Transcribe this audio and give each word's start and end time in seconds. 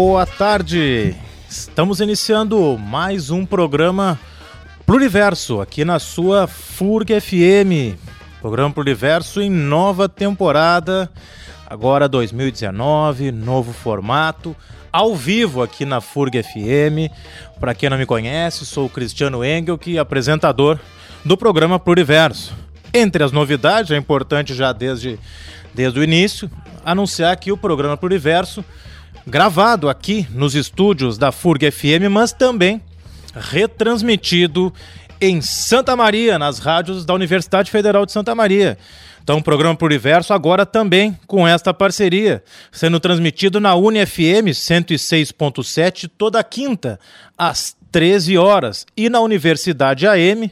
Boa 0.00 0.24
tarde. 0.24 1.12
Estamos 1.50 2.00
iniciando 2.00 2.78
mais 2.78 3.30
um 3.30 3.44
programa 3.44 4.16
Pluriverso 4.86 5.60
aqui 5.60 5.84
na 5.84 5.98
sua 5.98 6.46
FURG 6.46 7.20
FM. 7.20 7.98
Programa 8.40 8.72
Pluriverso 8.72 9.42
em 9.42 9.50
nova 9.50 10.08
temporada, 10.08 11.10
agora 11.66 12.08
2019, 12.08 13.32
novo 13.32 13.72
formato, 13.72 14.54
ao 14.92 15.16
vivo 15.16 15.64
aqui 15.64 15.84
na 15.84 16.00
FURG 16.00 16.44
FM. 16.44 17.12
Para 17.58 17.74
quem 17.74 17.90
não 17.90 17.98
me 17.98 18.06
conhece, 18.06 18.64
sou 18.64 18.86
o 18.86 18.90
Cristiano 18.90 19.44
Engel, 19.44 19.76
que 19.76 19.96
é 19.96 20.00
apresentador 20.00 20.78
do 21.24 21.36
programa 21.36 21.76
Pluriverso. 21.76 22.54
Entre 22.94 23.24
as 23.24 23.32
novidades, 23.32 23.90
é 23.90 23.96
importante 23.96 24.54
já 24.54 24.72
desde, 24.72 25.18
desde 25.74 25.98
o 25.98 26.04
início 26.04 26.48
anunciar 26.84 27.36
que 27.36 27.50
o 27.50 27.56
programa 27.56 27.96
Pluriverso, 27.96 28.64
gravado 29.28 29.90
aqui 29.90 30.26
nos 30.30 30.54
estúdios 30.54 31.18
da 31.18 31.30
FURG 31.30 31.70
FM, 31.70 32.08
mas 32.10 32.32
também 32.32 32.80
retransmitido 33.34 34.72
em 35.20 35.42
Santa 35.42 35.94
Maria, 35.94 36.38
nas 36.38 36.58
rádios 36.58 37.04
da 37.04 37.12
Universidade 37.12 37.70
Federal 37.70 38.06
de 38.06 38.12
Santa 38.12 38.34
Maria. 38.34 38.78
Então, 39.22 39.38
o 39.38 39.42
programa 39.42 39.76
Pluriverso 39.76 40.32
agora 40.32 40.64
também 40.64 41.18
com 41.26 41.46
esta 41.46 41.74
parceria, 41.74 42.42
sendo 42.72 42.98
transmitido 42.98 43.60
na 43.60 43.74
UniFM 43.74 44.48
106.7 44.50 46.10
toda 46.16 46.42
quinta, 46.42 46.98
às 47.36 47.76
13 47.92 48.38
horas, 48.38 48.86
e 48.96 49.10
na 49.10 49.20
Universidade 49.20 50.06
AM 50.06 50.50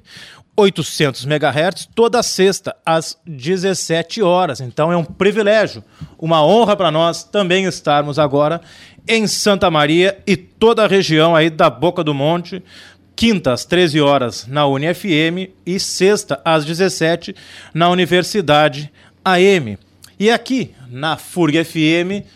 800 0.56 1.26
MHz 1.26 1.88
toda 1.94 2.22
sexta 2.22 2.74
às 2.84 3.18
17 3.26 4.22
horas. 4.22 4.60
Então 4.60 4.90
é 4.90 4.96
um 4.96 5.04
privilégio, 5.04 5.84
uma 6.18 6.44
honra 6.44 6.74
para 6.74 6.90
nós 6.90 7.22
também 7.22 7.66
estarmos 7.66 8.18
agora 8.18 8.60
em 9.06 9.26
Santa 9.26 9.70
Maria 9.70 10.18
e 10.26 10.36
toda 10.36 10.84
a 10.84 10.88
região 10.88 11.36
aí 11.36 11.50
da 11.50 11.68
Boca 11.68 12.02
do 12.02 12.14
Monte. 12.14 12.62
Quinta 13.14 13.52
às 13.52 13.64
13 13.64 14.00
horas 14.00 14.46
na 14.46 14.66
UniFM 14.66 15.50
e 15.64 15.80
sexta 15.80 16.40
às 16.44 16.64
17 16.64 17.34
na 17.72 17.88
Universidade 17.88 18.92
AM. 19.24 19.78
E 20.18 20.30
aqui 20.30 20.74
na 20.90 21.16
FURG 21.16 21.64
FM 21.64 22.26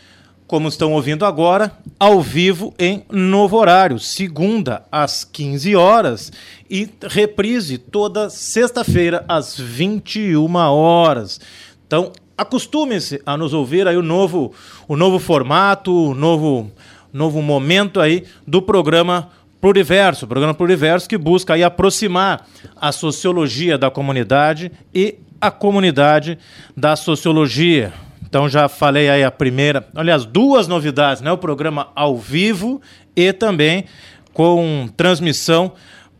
como 0.50 0.66
estão 0.66 0.94
ouvindo 0.94 1.24
agora, 1.24 1.70
ao 1.96 2.20
vivo 2.20 2.74
em 2.76 3.04
novo 3.08 3.56
horário, 3.56 4.00
segunda 4.00 4.82
às 4.90 5.22
15 5.22 5.76
horas 5.76 6.32
e 6.70 6.88
reprise 7.08 7.76
toda 7.76 8.30
sexta-feira 8.30 9.24
às 9.28 9.58
21 9.58 10.54
horas. 10.54 11.40
Então, 11.84 12.12
acostume-se 12.38 13.20
a 13.26 13.36
nos 13.36 13.52
ouvir 13.52 13.88
aí 13.88 13.96
o 13.96 14.02
novo, 14.02 14.54
o 14.86 14.96
novo 14.96 15.18
formato, 15.18 15.92
o 15.92 16.14
novo, 16.14 16.70
novo 17.12 17.42
momento 17.42 18.00
aí 18.00 18.24
do 18.46 18.62
programa 18.62 19.28
Pluriverso, 19.60 20.26
programa 20.26 20.54
Pluriverso 20.54 21.08
que 21.08 21.18
busca 21.18 21.54
aí 21.54 21.64
aproximar 21.64 22.46
a 22.76 22.92
sociologia 22.92 23.76
da 23.76 23.90
comunidade 23.90 24.70
e 24.94 25.18
a 25.40 25.50
comunidade 25.50 26.38
da 26.76 26.94
sociologia. 26.94 27.92
Então 28.26 28.48
já 28.48 28.68
falei 28.68 29.10
aí 29.10 29.24
a 29.24 29.30
primeira, 29.30 29.86
aliás, 29.94 30.24
duas 30.24 30.68
novidades, 30.68 31.20
né? 31.20 31.32
O 31.32 31.36
programa 31.36 31.88
ao 31.96 32.16
vivo 32.16 32.80
e 33.16 33.32
também 33.32 33.86
com 34.32 34.88
transmissão 34.96 35.72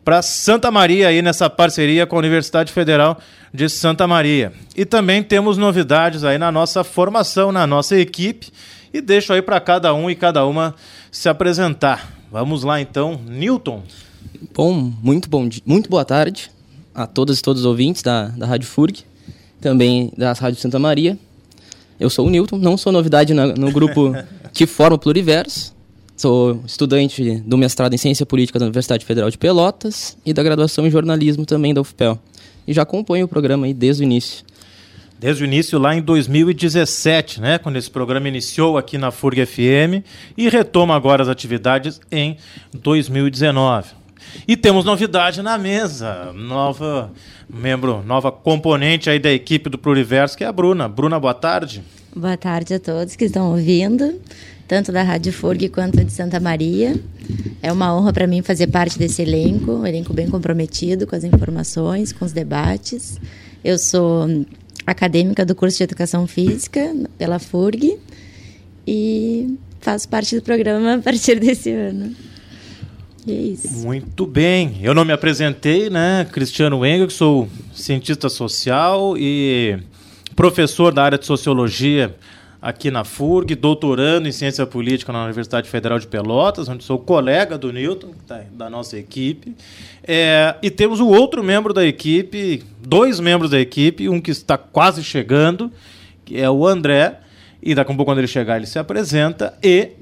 para 0.05 0.22
Santa 0.22 0.71
Maria 0.71 1.09
aí 1.09 1.22
nessa 1.22 1.49
parceria 1.50 2.06
com 2.06 2.16
a 2.16 2.19
Universidade 2.19 2.72
Federal 2.72 3.19
de 3.53 3.69
Santa 3.69 4.06
Maria. 4.06 4.53
E 4.77 4.84
também 4.84 5.22
temos 5.22 5.56
novidades 5.56 6.25
aí 6.25 6.38
na 6.38 6.50
nossa 6.50 6.83
formação, 6.83 7.53
na 7.53 7.66
nossa 7.66 7.99
equipe, 7.99 8.49
e 8.93 9.00
deixo 9.00 9.33
aí 9.33 9.43
para 9.43 9.61
cada 9.61 9.93
um 9.94 10.11
e 10.11 10.15
cada 10.15 10.44
uma 10.47 10.75
se 11.11 11.28
apresentar. 11.28 12.12
Vamos 12.31 12.62
lá 12.62 12.81
então, 12.81 13.21
Newton. 13.27 13.83
Bom, 14.55 14.93
muito 15.03 15.28
bom, 15.28 15.49
muito 15.66 15.91
boa 15.91 16.05
tarde 16.05 16.50
a 16.94 17.06
todas 17.06 17.38
e 17.38 17.43
todos 17.43 17.62
os 17.62 17.67
ouvintes 17.67 18.03
da, 18.03 18.28
da 18.28 18.47
Rádio 18.47 18.69
FURG, 18.69 19.05
também 19.61 20.12
das 20.17 20.38
Rádios 20.38 20.62
Santa 20.62 20.78
Maria. 20.78 21.19
Eu 21.99 22.09
sou 22.09 22.27
o 22.27 22.31
Newton, 22.31 22.59
não 22.59 22.77
sou 22.77 22.93
novidade 22.93 23.34
no, 23.34 23.55
no 23.55 23.71
grupo 23.71 24.12
que 24.53 24.67
forma 24.67 24.97
o 24.97 24.99
Pluriverso. 24.99 25.75
Sou 26.20 26.60
estudante 26.66 27.36
do 27.47 27.56
mestrado 27.56 27.94
em 27.94 27.97
Ciência 27.97 28.26
Política 28.26 28.58
da 28.58 28.66
Universidade 28.66 29.06
Federal 29.06 29.31
de 29.31 29.38
Pelotas 29.38 30.19
e 30.22 30.34
da 30.34 30.42
graduação 30.42 30.86
em 30.86 30.91
Jornalismo 30.91 31.47
também 31.47 31.72
da 31.72 31.81
UFPEL. 31.81 32.19
E 32.69 32.75
já 32.75 32.82
acompanho 32.82 33.25
o 33.25 33.28
programa 33.28 33.64
aí 33.64 33.72
desde 33.72 34.03
o 34.03 34.04
início. 34.04 34.44
Desde 35.19 35.42
o 35.42 35.47
início, 35.47 35.78
lá 35.78 35.94
em 35.94 36.03
2017, 36.03 37.41
né, 37.41 37.56
quando 37.56 37.76
esse 37.76 37.91
programa 37.91 38.28
iniciou 38.28 38.76
aqui 38.76 38.98
na 38.98 39.10
FURG 39.10 39.47
FM 39.47 40.04
e 40.36 40.50
retoma 40.50 40.94
agora 40.94 41.22
as 41.22 41.28
atividades 41.31 41.98
em 42.12 42.37
2019. 42.75 43.88
E 44.47 44.58
temos 44.58 44.84
novidade 44.84 45.41
na 45.41 45.56
mesa, 45.56 46.34
nova 46.34 47.10
membro, 47.48 48.02
nova 48.04 48.31
componente 48.31 49.08
aí 49.08 49.19
da 49.19 49.32
equipe 49.32 49.70
do 49.70 49.78
Pluriverso, 49.78 50.37
que 50.37 50.44
é 50.44 50.47
a 50.47 50.52
Bruna. 50.52 50.87
Bruna, 50.87 51.19
boa 51.19 51.32
tarde. 51.32 51.82
Boa 52.14 52.37
tarde 52.37 52.75
a 52.75 52.81
todos 52.81 53.16
que 53.16 53.25
estão 53.25 53.52
ouvindo, 53.52 54.20
tanto 54.70 54.92
da 54.92 55.03
Rádio 55.03 55.32
Furg 55.32 55.69
quanto 55.70 56.04
de 56.04 56.12
Santa 56.12 56.38
Maria. 56.38 56.94
É 57.60 57.72
uma 57.72 57.92
honra 57.92 58.12
para 58.12 58.25
mim 58.25 58.41
fazer 58.41 58.69
parte 58.69 58.97
desse 58.97 59.20
elenco, 59.20 59.72
um 59.72 59.84
elenco 59.84 60.12
bem 60.12 60.31
comprometido 60.31 61.08
com 61.08 61.16
as 61.16 61.25
informações, 61.25 62.12
com 62.12 62.25
os 62.25 62.31
debates. 62.31 63.19
Eu 63.64 63.76
sou 63.76 64.47
acadêmica 64.86 65.44
do 65.44 65.56
curso 65.56 65.76
de 65.78 65.82
Educação 65.82 66.25
Física 66.25 66.94
pela 67.19 67.41
FURG 67.41 67.98
e 68.86 69.58
faço 69.81 70.08
parte 70.08 70.36
do 70.36 70.42
programa 70.42 70.94
a 70.94 70.98
partir 70.98 71.41
desse 71.41 71.72
ano. 71.72 72.14
E 73.26 73.32
é 73.32 73.42
isso. 73.42 73.84
Muito 73.84 74.25
bem. 74.25 74.78
Eu 74.82 74.94
não 74.94 75.04
me 75.04 75.12
apresentei, 75.12 75.91
né? 75.91 76.28
Cristiano 76.31 76.87
Engel, 76.87 77.10
sou 77.10 77.48
cientista 77.75 78.28
social 78.28 79.16
e 79.19 79.81
professor 80.37 80.94
da 80.94 81.02
área 81.02 81.19
de 81.19 81.26
sociologia 81.26 82.14
aqui 82.60 82.91
na 82.91 83.04
FURG, 83.04 83.54
doutorando 83.54 84.28
em 84.28 84.32
ciência 84.32 84.66
política 84.66 85.12
na 85.12 85.25
Universidade 85.25 85.69
Federal 85.69 85.98
de 85.98 86.06
Pelotas, 86.06 86.69
onde 86.69 86.84
sou 86.84 86.98
colega 86.98 87.56
do 87.56 87.72
Newton, 87.72 88.10
tá, 88.26 88.43
da 88.53 88.69
nossa 88.69 88.98
equipe. 88.98 89.54
É, 90.04 90.54
e 90.62 90.70
temos 90.70 91.00
o 91.00 91.09
outro 91.09 91.43
membro 91.43 91.72
da 91.72 91.87
equipe, 91.87 92.62
dois 92.87 93.19
membros 93.19 93.50
da 93.50 93.59
equipe, 93.59 94.09
um 94.09 94.20
que 94.20 94.31
está 94.31 94.59
quase 94.59 95.03
chegando, 95.03 95.72
que 96.25 96.38
é 96.38 96.50
o 96.50 96.66
André, 96.66 97.20
e 97.62 97.75
daqui 97.75 97.93
a 97.93 97.94
pouco, 97.94 98.10
quando 98.10 98.19
ele 98.19 98.26
chegar, 98.26 98.56
ele 98.56 98.66
se 98.66 98.78
apresenta, 98.78 99.54
e 99.62 99.93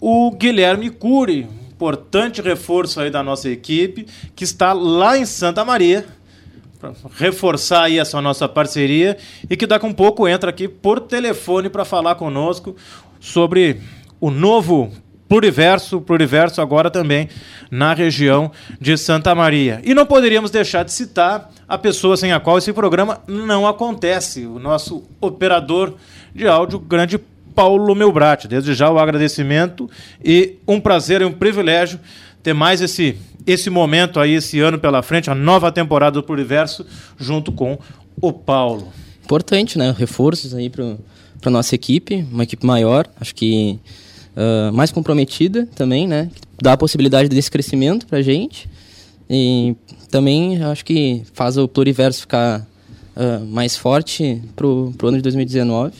o 0.00 0.30
Guilherme 0.32 0.90
Cury, 0.90 1.48
importante 1.76 2.40
reforço 2.40 3.00
aí 3.00 3.10
da 3.10 3.22
nossa 3.22 3.48
equipe, 3.48 4.06
que 4.34 4.44
está 4.44 4.72
lá 4.72 5.16
em 5.16 5.26
Santa 5.26 5.64
Maria, 5.64 6.06
reforçar 7.16 7.84
aí 7.84 7.98
essa 7.98 8.20
nossa 8.20 8.48
parceria 8.48 9.16
e 9.48 9.56
que 9.56 9.66
daqui 9.66 9.86
a 9.86 9.88
um 9.88 9.92
pouco 9.92 10.26
entra 10.26 10.50
aqui 10.50 10.68
por 10.68 11.00
telefone 11.00 11.68
para 11.68 11.84
falar 11.84 12.14
conosco 12.16 12.76
sobre 13.20 13.80
o 14.20 14.30
novo 14.30 14.92
Pluriverso, 15.28 16.00
Pluriverso 16.00 16.60
agora 16.60 16.90
também 16.90 17.28
na 17.70 17.92
região 17.92 18.52
de 18.80 18.96
Santa 18.96 19.34
Maria. 19.34 19.80
E 19.84 19.92
não 19.92 20.06
poderíamos 20.06 20.50
deixar 20.50 20.84
de 20.84 20.92
citar 20.92 21.50
a 21.68 21.76
pessoa 21.76 22.16
sem 22.16 22.32
a 22.32 22.38
qual 22.38 22.58
esse 22.58 22.72
programa 22.72 23.20
não 23.26 23.66
acontece, 23.66 24.46
o 24.46 24.58
nosso 24.58 25.04
operador 25.20 25.94
de 26.32 26.46
áudio, 26.46 26.78
grande 26.78 27.18
Paulo 27.56 27.94
Melbrat. 27.94 28.46
Desde 28.46 28.74
já 28.74 28.90
o 28.90 28.98
agradecimento 28.98 29.90
e 30.24 30.58
um 30.68 30.78
prazer 30.78 31.22
e 31.22 31.24
um 31.24 31.32
privilégio 31.32 31.98
ter 32.42 32.52
mais 32.52 32.80
esse, 32.80 33.18
esse 33.46 33.70
momento 33.70 34.18
aí, 34.18 34.34
esse 34.34 34.60
ano 34.60 34.78
pela 34.78 35.02
frente, 35.02 35.30
a 35.30 35.34
nova 35.34 35.70
temporada 35.70 36.14
do 36.14 36.22
Pluriverso, 36.22 36.84
junto 37.18 37.52
com 37.52 37.78
o 38.20 38.32
Paulo. 38.32 38.92
Importante, 39.24 39.78
né? 39.78 39.94
Reforços 39.96 40.54
aí 40.54 40.68
para 40.68 40.96
a 41.44 41.50
nossa 41.50 41.74
equipe, 41.74 42.26
uma 42.30 42.42
equipe 42.42 42.64
maior, 42.66 43.06
acho 43.20 43.34
que 43.34 43.78
uh, 44.36 44.72
mais 44.72 44.90
comprometida 44.90 45.66
também, 45.74 46.06
né? 46.06 46.30
Dá 46.60 46.72
a 46.72 46.76
possibilidade 46.76 47.28
desse 47.28 47.50
crescimento 47.50 48.06
para 48.06 48.18
a 48.18 48.22
gente. 48.22 48.68
E 49.28 49.74
também 50.10 50.62
acho 50.62 50.84
que 50.84 51.22
faz 51.32 51.56
o 51.56 51.68
Pluriverso 51.68 52.20
ficar 52.20 52.66
uh, 53.16 53.44
mais 53.46 53.76
forte 53.76 54.42
para 54.54 54.66
o 54.66 54.94
ano 55.02 55.16
de 55.16 55.22
2019 55.22 55.92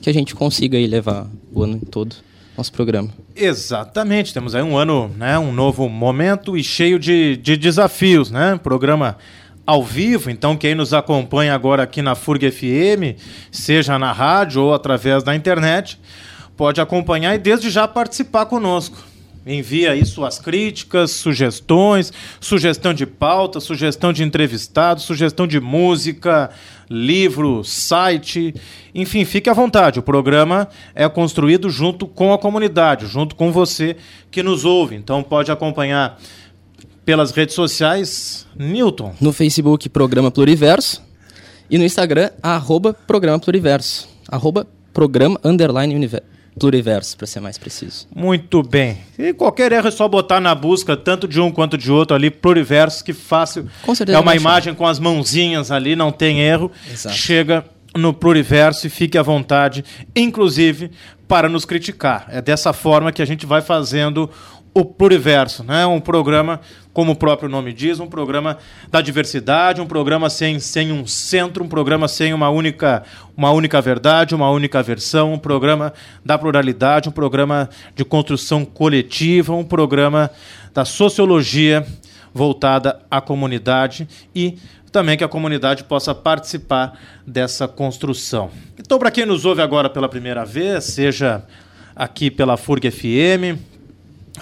que 0.00 0.08
a 0.08 0.12
gente 0.12 0.34
consiga 0.34 0.78
aí 0.78 0.86
levar 0.86 1.28
o 1.52 1.62
ano 1.62 1.80
todo 1.90 2.16
nosso 2.56 2.72
programa. 2.72 3.10
Exatamente, 3.40 4.34
temos 4.34 4.52
aí 4.52 4.62
um 4.62 4.76
ano, 4.76 5.14
né, 5.16 5.38
um 5.38 5.52
novo 5.52 5.88
momento 5.88 6.56
e 6.56 6.64
cheio 6.64 6.98
de, 6.98 7.36
de 7.36 7.56
desafios, 7.56 8.32
né? 8.32 8.58
Programa 8.60 9.16
ao 9.64 9.84
vivo, 9.84 10.28
então 10.28 10.56
quem 10.56 10.74
nos 10.74 10.92
acompanha 10.92 11.54
agora 11.54 11.84
aqui 11.84 12.02
na 12.02 12.16
FURG 12.16 12.50
FM, 12.50 13.20
seja 13.52 13.96
na 13.96 14.10
rádio 14.10 14.62
ou 14.62 14.74
através 14.74 15.22
da 15.22 15.36
internet, 15.36 16.00
pode 16.56 16.80
acompanhar 16.80 17.32
e 17.36 17.38
desde 17.38 17.70
já 17.70 17.86
participar 17.86 18.46
conosco. 18.46 19.07
Envia 19.50 19.92
aí 19.92 20.04
suas 20.04 20.38
críticas, 20.38 21.10
sugestões, 21.10 22.12
sugestão 22.38 22.92
de 22.92 23.06
pauta, 23.06 23.60
sugestão 23.60 24.12
de 24.12 24.22
entrevistado, 24.22 25.00
sugestão 25.00 25.46
de 25.46 25.58
música, 25.58 26.50
livro, 26.90 27.64
site, 27.64 28.54
enfim, 28.94 29.24
fique 29.24 29.48
à 29.48 29.54
vontade. 29.54 29.98
O 29.98 30.02
programa 30.02 30.68
é 30.94 31.08
construído 31.08 31.70
junto 31.70 32.06
com 32.06 32.30
a 32.30 32.38
comunidade, 32.38 33.06
junto 33.06 33.34
com 33.34 33.50
você 33.50 33.96
que 34.30 34.42
nos 34.42 34.66
ouve. 34.66 34.96
Então 34.96 35.22
pode 35.22 35.50
acompanhar 35.50 36.20
pelas 37.02 37.30
redes 37.30 37.54
sociais, 37.54 38.46
Newton. 38.54 39.14
No 39.18 39.32
Facebook, 39.32 39.88
Programa 39.88 40.30
Pluriverso. 40.30 41.02
E 41.70 41.78
no 41.78 41.84
Instagram, 41.84 42.30
arroba 42.42 42.92
Programa 42.92 43.38
Pluriverso. 43.38 44.06
Arroba 44.28 44.66
Programa 44.92 45.40
Underline 45.42 45.94
Universo 45.94 46.37
pluriverso, 46.58 47.16
para 47.16 47.26
ser 47.26 47.40
mais 47.40 47.56
preciso. 47.58 48.06
Muito 48.14 48.62
bem. 48.62 48.98
E 49.18 49.32
qualquer 49.32 49.72
erro 49.72 49.88
é 49.88 49.90
só 49.90 50.06
botar 50.08 50.40
na 50.40 50.54
busca, 50.54 50.96
tanto 50.96 51.26
de 51.28 51.40
um 51.40 51.50
quanto 51.50 51.78
de 51.78 51.90
outro 51.90 52.14
ali, 52.14 52.30
pluriverso, 52.30 53.04
que 53.04 53.12
fácil. 53.12 53.68
Com 53.82 53.94
certeza. 53.94 54.18
É 54.18 54.20
uma 54.20 54.34
imagem 54.34 54.74
com 54.74 54.86
as 54.86 54.98
mãozinhas 54.98 55.70
ali, 55.70 55.96
não 55.96 56.12
tem 56.12 56.40
erro. 56.40 56.70
Exato. 56.90 57.14
Chega 57.16 57.64
no 57.96 58.12
pluriverso 58.12 58.86
e 58.86 58.90
fique 58.90 59.16
à 59.16 59.22
vontade, 59.22 59.84
inclusive 60.14 60.90
para 61.26 61.48
nos 61.48 61.64
criticar. 61.64 62.26
É 62.30 62.40
dessa 62.40 62.72
forma 62.72 63.12
que 63.12 63.20
a 63.20 63.26
gente 63.26 63.44
vai 63.44 63.60
fazendo 63.60 64.30
o 64.74 64.84
Pluriverso, 64.84 65.64
né? 65.64 65.86
Um 65.86 66.00
programa, 66.00 66.60
como 66.92 67.12
o 67.12 67.16
próprio 67.16 67.48
nome 67.48 67.72
diz, 67.72 68.00
um 68.00 68.06
programa 68.06 68.58
da 68.90 69.00
diversidade, 69.00 69.80
um 69.80 69.86
programa 69.86 70.30
sem, 70.30 70.60
sem 70.60 70.92
um 70.92 71.06
centro, 71.06 71.64
um 71.64 71.68
programa 71.68 72.06
sem 72.06 72.32
uma 72.32 72.48
única, 72.50 73.02
uma 73.36 73.50
única 73.50 73.80
verdade, 73.80 74.34
uma 74.34 74.50
única 74.50 74.82
versão, 74.82 75.32
um 75.32 75.38
programa 75.38 75.92
da 76.24 76.38
pluralidade, 76.38 77.08
um 77.08 77.12
programa 77.12 77.68
de 77.94 78.04
construção 78.04 78.64
coletiva, 78.64 79.54
um 79.54 79.64
programa 79.64 80.30
da 80.72 80.84
sociologia 80.84 81.86
voltada 82.32 83.00
à 83.10 83.20
comunidade 83.20 84.06
e 84.34 84.58
também 84.92 85.16
que 85.16 85.24
a 85.24 85.28
comunidade 85.28 85.84
possa 85.84 86.14
participar 86.14 86.98
dessa 87.26 87.68
construção. 87.68 88.50
Então, 88.78 88.98
para 88.98 89.10
quem 89.10 89.26
nos 89.26 89.44
ouve 89.44 89.60
agora 89.60 89.90
pela 89.90 90.08
primeira 90.08 90.44
vez, 90.44 90.84
seja 90.84 91.42
aqui 91.94 92.30
pela 92.30 92.56
FURG 92.56 92.90
FM, 92.90 93.58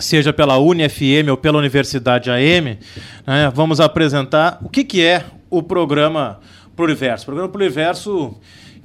seja 0.01 0.33
pela 0.33 0.59
UniFM 0.59 1.31
ou 1.31 1.37
pela 1.37 1.59
Universidade 1.59 2.31
AM, 2.31 2.79
né, 3.27 3.51
vamos 3.55 3.81
apresentar 3.81 4.59
o 4.63 4.69
que, 4.69 4.85
que 4.85 5.03
é 5.03 5.25
o 5.51 5.63
programa 5.63 6.41
Pluriverso. 6.75 7.25
O 7.25 7.27
programa 7.27 7.49
Pluriverso 7.49 8.37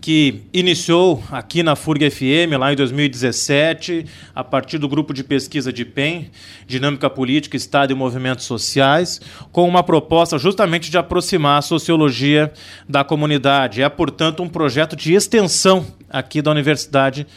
que 0.01 0.41
iniciou 0.51 1.23
aqui 1.31 1.61
na 1.61 1.75
FURG 1.75 2.09
FM 2.09 2.57
lá 2.57 2.73
em 2.73 2.75
2017, 2.75 4.07
a 4.33 4.43
partir 4.43 4.79
do 4.79 4.89
grupo 4.89 5.13
de 5.13 5.23
pesquisa 5.23 5.71
de 5.71 5.85
PEN, 5.85 6.31
Dinâmica 6.65 7.07
Política, 7.07 7.55
Estado 7.55 7.91
e 7.91 7.95
Movimentos 7.95 8.45
Sociais, 8.45 9.21
com 9.51 9.67
uma 9.67 9.83
proposta 9.83 10.39
justamente 10.39 10.89
de 10.89 10.97
aproximar 10.97 11.59
a 11.59 11.61
sociologia 11.61 12.51
da 12.89 13.03
comunidade. 13.03 13.83
É, 13.83 13.87
portanto, 13.87 14.41
um 14.41 14.49
projeto 14.49 14.95
de 14.95 15.13
extensão 15.13 15.85
aqui 16.09 16.41
da 16.41 16.49
Universidade 16.49 17.27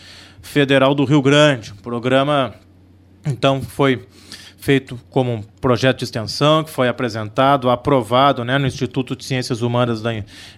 Federal 0.40 0.94
do 0.94 1.04
Rio 1.04 1.20
Grande. 1.20 1.72
Um 1.72 1.82
programa 1.82 2.54
então 3.26 3.62
foi 3.62 4.06
feito 4.58 4.98
como 5.10 5.30
um 5.30 5.42
projeto 5.42 5.98
de 5.98 6.04
extensão 6.04 6.64
que 6.64 6.70
foi 6.70 6.88
apresentado, 6.88 7.68
aprovado 7.68 8.42
né, 8.44 8.56
no 8.56 8.66
Instituto 8.66 9.14
de 9.14 9.24
Ciências 9.24 9.60
Humanas 9.60 10.00
da, 10.00 10.10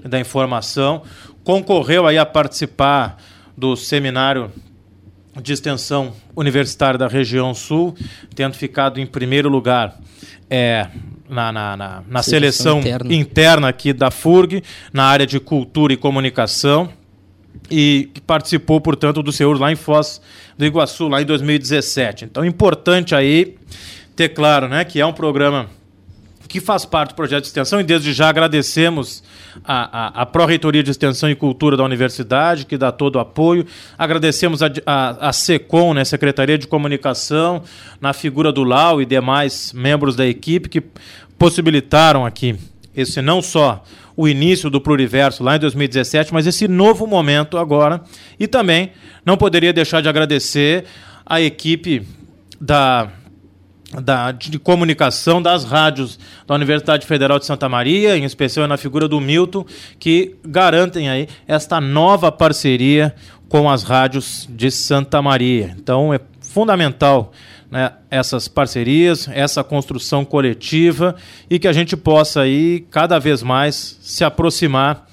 da 0.04 0.20
Informação, 0.20 1.02
concorreu 1.42 2.06
aí 2.06 2.16
a 2.16 2.24
participar 2.24 3.16
do 3.56 3.74
seminário 3.74 4.52
de 5.42 5.52
extensão 5.52 6.12
universitária 6.36 6.96
da 6.96 7.08
região 7.08 7.52
sul, 7.52 7.96
tendo 8.34 8.54
ficado 8.54 9.00
em 9.00 9.06
primeiro 9.06 9.48
lugar 9.48 9.98
é, 10.48 10.86
na, 11.28 11.50
na, 11.50 11.76
na, 11.76 12.02
na 12.08 12.22
seleção, 12.22 12.80
seleção 12.80 12.80
interna. 12.80 13.14
interna 13.14 13.68
aqui 13.68 13.92
da 13.92 14.10
FURG, 14.10 14.62
na 14.92 15.04
área 15.04 15.26
de 15.26 15.40
cultura 15.40 15.92
e 15.92 15.96
comunicação 15.96 16.90
e 17.70 18.10
que 18.14 18.20
participou, 18.20 18.80
portanto, 18.80 19.22
do 19.22 19.32
Senhor 19.32 19.58
lá 19.58 19.70
em 19.72 19.76
Foz 19.76 20.20
do 20.56 20.64
Iguaçu, 20.64 21.08
lá 21.08 21.20
em 21.20 21.24
2017. 21.24 22.24
Então, 22.24 22.44
importante 22.44 23.14
aí 23.14 23.56
ter 24.14 24.30
claro 24.30 24.68
né, 24.68 24.84
que 24.84 25.00
é 25.00 25.06
um 25.06 25.12
programa 25.12 25.68
que 26.48 26.60
faz 26.60 26.84
parte 26.84 27.10
do 27.10 27.14
projeto 27.16 27.42
de 27.42 27.48
extensão 27.48 27.80
e 27.80 27.84
desde 27.84 28.12
já 28.12 28.28
agradecemos 28.28 29.22
a, 29.64 30.20
a, 30.20 30.22
a 30.22 30.26
Pró-Reitoria 30.26 30.82
de 30.82 30.90
Extensão 30.90 31.28
e 31.28 31.34
Cultura 31.34 31.76
da 31.76 31.84
Universidade, 31.84 32.64
que 32.64 32.78
dá 32.78 32.92
todo 32.92 33.16
o 33.16 33.18
apoio. 33.18 33.66
Agradecemos 33.98 34.62
a, 34.62 34.70
a, 34.86 35.28
a 35.28 35.32
SECOM, 35.32 35.94
né, 35.94 36.04
Secretaria 36.04 36.56
de 36.56 36.66
Comunicação, 36.66 37.62
na 38.00 38.12
figura 38.12 38.52
do 38.52 38.62
Lau 38.62 39.02
e 39.02 39.04
demais 39.04 39.72
membros 39.72 40.14
da 40.14 40.26
equipe 40.26 40.68
que 40.68 40.82
possibilitaram 41.38 42.24
aqui 42.24 42.56
esse 42.96 43.20
não 43.20 43.42
só 43.42 43.84
o 44.16 44.26
início 44.26 44.70
do 44.70 44.80
Pluriverso 44.80 45.44
lá 45.44 45.56
em 45.56 45.58
2017, 45.58 46.32
mas 46.32 46.46
esse 46.46 46.66
novo 46.66 47.06
momento 47.06 47.58
agora. 47.58 48.00
E 48.40 48.46
também 48.46 48.92
não 49.24 49.36
poderia 49.36 49.72
deixar 49.72 50.00
de 50.00 50.08
agradecer 50.08 50.84
a 51.24 51.40
equipe 51.40 52.06
da, 52.58 53.10
da, 54.02 54.32
de 54.32 54.58
comunicação 54.58 55.42
das 55.42 55.64
rádios 55.64 56.18
da 56.46 56.54
Universidade 56.54 57.06
Federal 57.06 57.38
de 57.38 57.44
Santa 57.44 57.68
Maria, 57.68 58.16
em 58.16 58.24
especial 58.24 58.66
na 58.66 58.78
figura 58.78 59.06
do 59.06 59.20
Milton, 59.20 59.66
que 59.98 60.36
garantem 60.44 61.10
aí 61.10 61.28
esta 61.46 61.80
nova 61.80 62.32
parceria 62.32 63.14
com 63.48 63.70
as 63.70 63.82
rádios 63.82 64.48
de 64.50 64.70
Santa 64.70 65.20
Maria. 65.20 65.74
Então 65.78 66.14
é 66.14 66.20
fundamental 66.40 67.32
né, 67.70 67.92
essas 68.10 68.48
parcerias, 68.48 69.28
essa 69.28 69.62
construção 69.64 70.24
coletiva 70.24 71.16
e 71.50 71.58
que 71.58 71.68
a 71.68 71.72
gente 71.72 71.96
possa 71.96 72.40
aí 72.40 72.86
cada 72.90 73.18
vez 73.18 73.42
mais 73.42 73.98
se 74.00 74.24
aproximar 74.24 75.05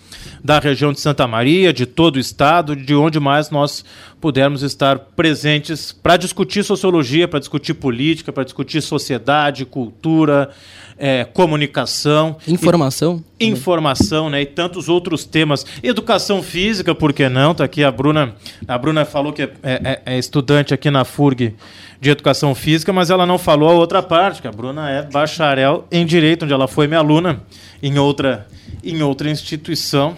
da 0.44 0.60
região 0.60 0.92
de 0.92 1.00
Santa 1.00 1.26
Maria, 1.26 1.72
de 1.72 1.86
todo 1.86 2.18
o 2.18 2.20
estado, 2.20 2.76
de 2.76 2.94
onde 2.94 3.20
mais 3.20 3.50
nós 3.50 3.86
pudermos 4.20 4.62
estar 4.62 5.00
presentes 5.00 5.92
para 5.94 6.18
discutir 6.18 6.64
sociologia, 6.64 7.28
para 7.28 7.40
discutir 7.40 7.74
política, 7.76 8.32
para 8.32 8.44
discutir 8.44 8.82
sociedade, 8.82 9.66
cultura, 9.66 10.50
é, 10.98 11.24
comunicação. 11.24 12.38
Informação. 12.48 13.24
E, 13.40 13.48
informação, 13.48 14.30
né? 14.30 14.42
E 14.42 14.46
tantos 14.46 14.90
outros 14.90 15.24
temas. 15.24 15.66
Educação 15.82 16.44
física, 16.44 16.94
por 16.94 17.14
que 17.14 17.28
não? 17.30 17.52
Está 17.52 17.64
aqui 17.64 17.84
a 17.84 17.92
Bruna. 17.92 18.36
A 18.68 18.78
Bruna 18.78 19.06
falou 19.06 19.32
que 19.32 19.44
é, 19.44 19.50
é, 19.64 20.02
é 20.06 20.20
estudante 20.20 20.74
aqui 20.74 20.92
na 20.92 21.06
FURG 21.06 21.56
de 22.00 22.10
Educação 22.10 22.54
Física, 22.54 22.92
mas 22.92 23.10
ela 23.10 23.26
não 23.26 23.38
falou 23.38 23.70
a 23.70 23.74
outra 23.74 24.04
parte, 24.04 24.42
que 24.42 24.48
a 24.48 24.52
Bruna 24.52 24.90
é 24.90 25.04
bacharel 25.04 25.88
em 25.90 26.06
Direito, 26.06 26.44
onde 26.44 26.54
ela 26.54 26.68
foi 26.68 26.86
minha 26.86 27.00
aluna 27.00 27.42
em 27.82 27.98
outra, 27.98 28.46
em 28.84 29.02
outra 29.02 29.30
instituição. 29.30 30.18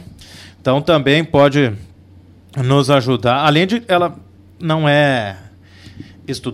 Então 0.65 0.81
também 0.81 1.23
pode 1.23 1.71
nos 2.57 2.89
ajudar. 2.89 3.45
Além 3.45 3.67
de 3.67 3.83
ela 3.87 4.15
não 4.59 4.89
é 4.89 5.37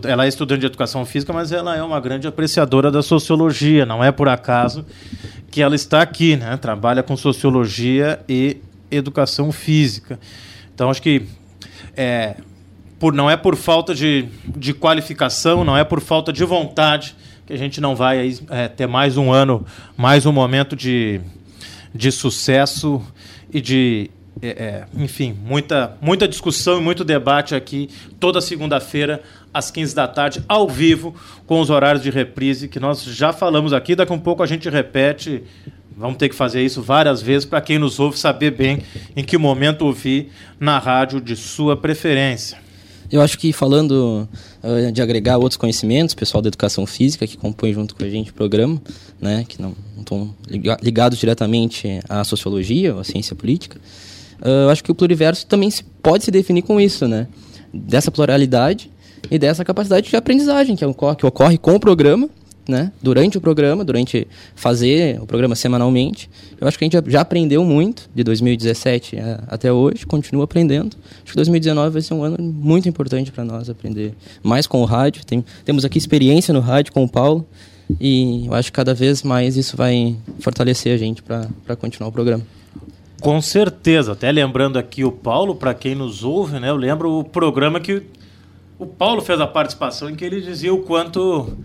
ela 0.03 0.25
é 0.25 0.27
estudante 0.27 0.59
de 0.59 0.65
educação 0.65 1.05
física, 1.05 1.31
mas 1.31 1.53
ela 1.53 1.77
é 1.77 1.81
uma 1.81 1.97
grande 1.97 2.27
apreciadora 2.27 2.91
da 2.91 3.01
sociologia. 3.01 3.85
Não 3.85 4.03
é 4.03 4.11
por 4.11 4.27
acaso 4.27 4.85
que 5.49 5.61
ela 5.61 5.75
está 5.75 6.01
aqui, 6.01 6.35
né? 6.35 6.57
Trabalha 6.57 7.01
com 7.01 7.15
sociologia 7.15 8.19
e 8.27 8.57
educação 8.91 9.49
física. 9.49 10.19
Então 10.75 10.89
acho 10.89 11.01
que 11.01 11.25
é, 11.95 12.35
por, 12.99 13.13
não 13.13 13.31
é 13.31 13.37
por 13.37 13.55
falta 13.55 13.95
de, 13.95 14.27
de 14.57 14.73
qualificação, 14.73 15.63
não 15.63 15.77
é 15.77 15.85
por 15.85 16.01
falta 16.01 16.33
de 16.33 16.43
vontade 16.43 17.15
que 17.47 17.53
a 17.53 17.57
gente 17.57 17.79
não 17.79 17.95
vai 17.95 18.37
é, 18.49 18.67
ter 18.67 18.87
mais 18.87 19.15
um 19.15 19.31
ano, 19.31 19.65
mais 19.95 20.25
um 20.25 20.33
momento 20.33 20.75
de, 20.75 21.21
de 21.93 22.11
sucesso 22.11 23.01
e 23.51 23.59
de, 23.59 24.09
é, 24.41 24.47
é 24.49 24.85
enfim, 24.97 25.37
muita, 25.45 25.97
muita 26.01 26.27
discussão 26.27 26.79
e 26.79 26.81
muito 26.81 27.03
debate 27.03 27.55
aqui 27.55 27.89
toda 28.19 28.41
segunda-feira 28.41 29.21
às 29.53 29.69
15 29.69 29.93
da 29.93 30.07
tarde, 30.07 30.43
ao 30.47 30.67
vivo, 30.67 31.13
com 31.45 31.59
os 31.59 31.69
horários 31.69 32.03
de 32.03 32.09
reprise 32.09 32.67
que 32.67 32.79
nós 32.79 33.03
já 33.03 33.33
falamos 33.33 33.73
aqui. 33.73 33.95
Daqui 33.95 34.11
a 34.11 34.15
um 34.15 34.19
pouco 34.19 34.41
a 34.41 34.45
gente 34.45 34.69
repete. 34.69 35.43
Vamos 35.95 36.17
ter 36.17 36.29
que 36.29 36.35
fazer 36.35 36.63
isso 36.63 36.81
várias 36.81 37.21
vezes 37.21 37.45
para 37.45 37.61
quem 37.61 37.77
nos 37.77 37.99
ouve 37.99 38.17
saber 38.17 38.51
bem 38.51 38.81
em 39.15 39.23
que 39.23 39.37
momento 39.37 39.85
ouvir 39.85 40.31
na 40.59 40.79
rádio 40.79 41.19
de 41.19 41.35
sua 41.35 41.75
preferência. 41.75 42.57
Eu 43.11 43.21
acho 43.21 43.37
que 43.37 43.51
falando 43.51 44.27
uh, 44.63 44.91
de 44.91 45.01
agregar 45.01 45.37
outros 45.37 45.57
conhecimentos, 45.57 46.15
pessoal 46.15 46.41
da 46.41 46.47
educação 46.47 46.85
física 46.85 47.27
que 47.27 47.35
compõe 47.35 47.73
junto 47.73 47.93
com 47.93 48.03
a 48.03 48.09
gente 48.09 48.31
o 48.31 48.33
programa, 48.33 48.81
né, 49.19 49.43
que 49.47 49.61
não 49.61 49.75
estão 49.99 50.33
ligados 50.81 51.17
diretamente 51.17 51.99
à 52.07 52.23
sociologia 52.23 52.93
à 52.93 53.03
ciência 53.03 53.35
política, 53.35 53.77
uh, 54.41 54.47
eu 54.47 54.69
acho 54.69 54.81
que 54.81 54.91
o 54.91 54.95
pluriverso 54.95 55.45
também 55.45 55.69
se, 55.69 55.83
pode 55.83 56.23
se 56.23 56.31
definir 56.31 56.61
com 56.61 56.79
isso, 56.79 57.05
né, 57.05 57.27
dessa 57.73 58.09
pluralidade 58.09 58.89
e 59.29 59.37
dessa 59.37 59.65
capacidade 59.65 60.09
de 60.09 60.15
aprendizagem 60.15 60.77
que 60.77 60.85
ocorre, 60.85 61.17
que 61.17 61.25
ocorre 61.25 61.57
com 61.57 61.75
o 61.75 61.79
programa 61.79 62.29
né, 62.67 62.91
durante 63.01 63.37
o 63.37 63.41
programa, 63.41 63.83
durante 63.83 64.27
fazer 64.55 65.19
o 65.21 65.25
programa 65.25 65.55
semanalmente. 65.55 66.29
Eu 66.59 66.67
acho 66.67 66.77
que 66.77 66.85
a 66.85 66.87
gente 66.89 67.11
já 67.11 67.21
aprendeu 67.21 67.63
muito 67.63 68.09
de 68.13 68.23
2017 68.23 69.17
até 69.47 69.71
hoje, 69.71 70.05
continua 70.05 70.43
aprendendo. 70.43 70.95
Acho 71.23 71.31
que 71.31 71.35
2019 71.35 71.89
vai 71.89 72.01
ser 72.01 72.13
um 72.13 72.23
ano 72.23 72.37
muito 72.41 72.87
importante 72.87 73.31
para 73.31 73.43
nós 73.43 73.69
aprender 73.69 74.13
mais 74.43 74.67
com 74.67 74.81
o 74.81 74.85
rádio. 74.85 75.25
Tem, 75.25 75.43
temos 75.65 75.83
aqui 75.85 75.97
experiência 75.97 76.53
no 76.53 76.59
rádio 76.59 76.93
com 76.93 77.03
o 77.03 77.09
Paulo 77.09 77.45
e 77.99 78.45
eu 78.47 78.53
acho 78.53 78.71
que 78.71 78.75
cada 78.75 78.93
vez 78.93 79.23
mais 79.23 79.57
isso 79.57 79.75
vai 79.75 80.15
fortalecer 80.39 80.93
a 80.93 80.97
gente 80.97 81.21
para 81.21 81.75
continuar 81.75 82.09
o 82.09 82.11
programa. 82.11 82.43
Com 83.19 83.39
certeza. 83.41 84.13
Até 84.13 84.31
lembrando 84.31 84.79
aqui 84.79 85.03
o 85.03 85.11
Paulo, 85.11 85.55
para 85.55 85.73
quem 85.73 85.93
nos 85.93 86.23
ouve, 86.23 86.59
né? 86.59 86.69
Eu 86.69 86.75
lembro 86.75 87.19
o 87.19 87.23
programa 87.23 87.79
que 87.79 88.01
o 88.79 88.85
Paulo 88.87 89.21
fez 89.21 89.39
a 89.39 89.45
participação 89.45 90.09
em 90.09 90.15
que 90.15 90.25
ele 90.25 90.41
dizia 90.41 90.73
o 90.73 90.79
quanto 90.79 91.55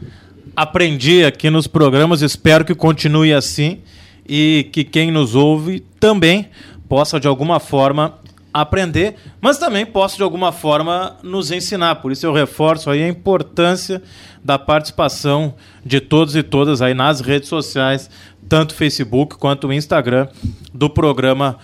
aprendi 0.57 1.23
aqui 1.23 1.51
nos 1.51 1.67
programas. 1.67 2.23
Espero 2.23 2.65
que 2.65 2.75
continue 2.75 3.35
assim 3.35 3.83
e 4.27 4.69
que 4.73 4.83
quem 4.83 5.11
nos 5.11 5.35
ouve 5.35 5.81
também 6.01 6.49
possa 6.89 7.21
de 7.21 7.29
alguma 7.29 7.61
forma 7.61 8.19
aprender, 8.53 9.17
mas 9.39 9.59
também 9.59 9.85
possa 9.85 10.17
de 10.17 10.23
alguma 10.23 10.51
forma 10.51 11.17
nos 11.23 11.51
ensinar. 11.51 11.97
Por 11.97 12.11
isso 12.11 12.25
eu 12.25 12.33
reforço 12.33 12.89
aí 12.89 13.03
a 13.03 13.09
importância 13.09 14.03
da 14.43 14.59
participação 14.59 15.55
de 15.85 16.01
todos 16.01 16.35
e 16.35 16.43
todas 16.43 16.81
aí 16.81 16.95
nas 16.95 17.21
redes 17.21 17.51
sociais, 17.51 18.09
tanto 18.49 18.75
Facebook 18.75 19.37
quanto 19.37 19.71
Instagram 19.71 20.29
do 20.73 20.89
programa 20.89 21.59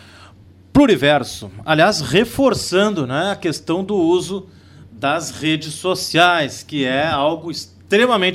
Pluriverso. 0.70 1.50
Aliás, 1.64 2.00
reforçando 2.00 3.06
né, 3.06 3.30
a 3.30 3.36
questão 3.36 3.82
do 3.82 3.96
uso 3.96 4.46
das 4.92 5.30
redes 5.30 5.74
sociais, 5.74 6.62
que 6.62 6.84
é 6.84 7.06
algo 7.06 7.50
extremamente 7.50 7.81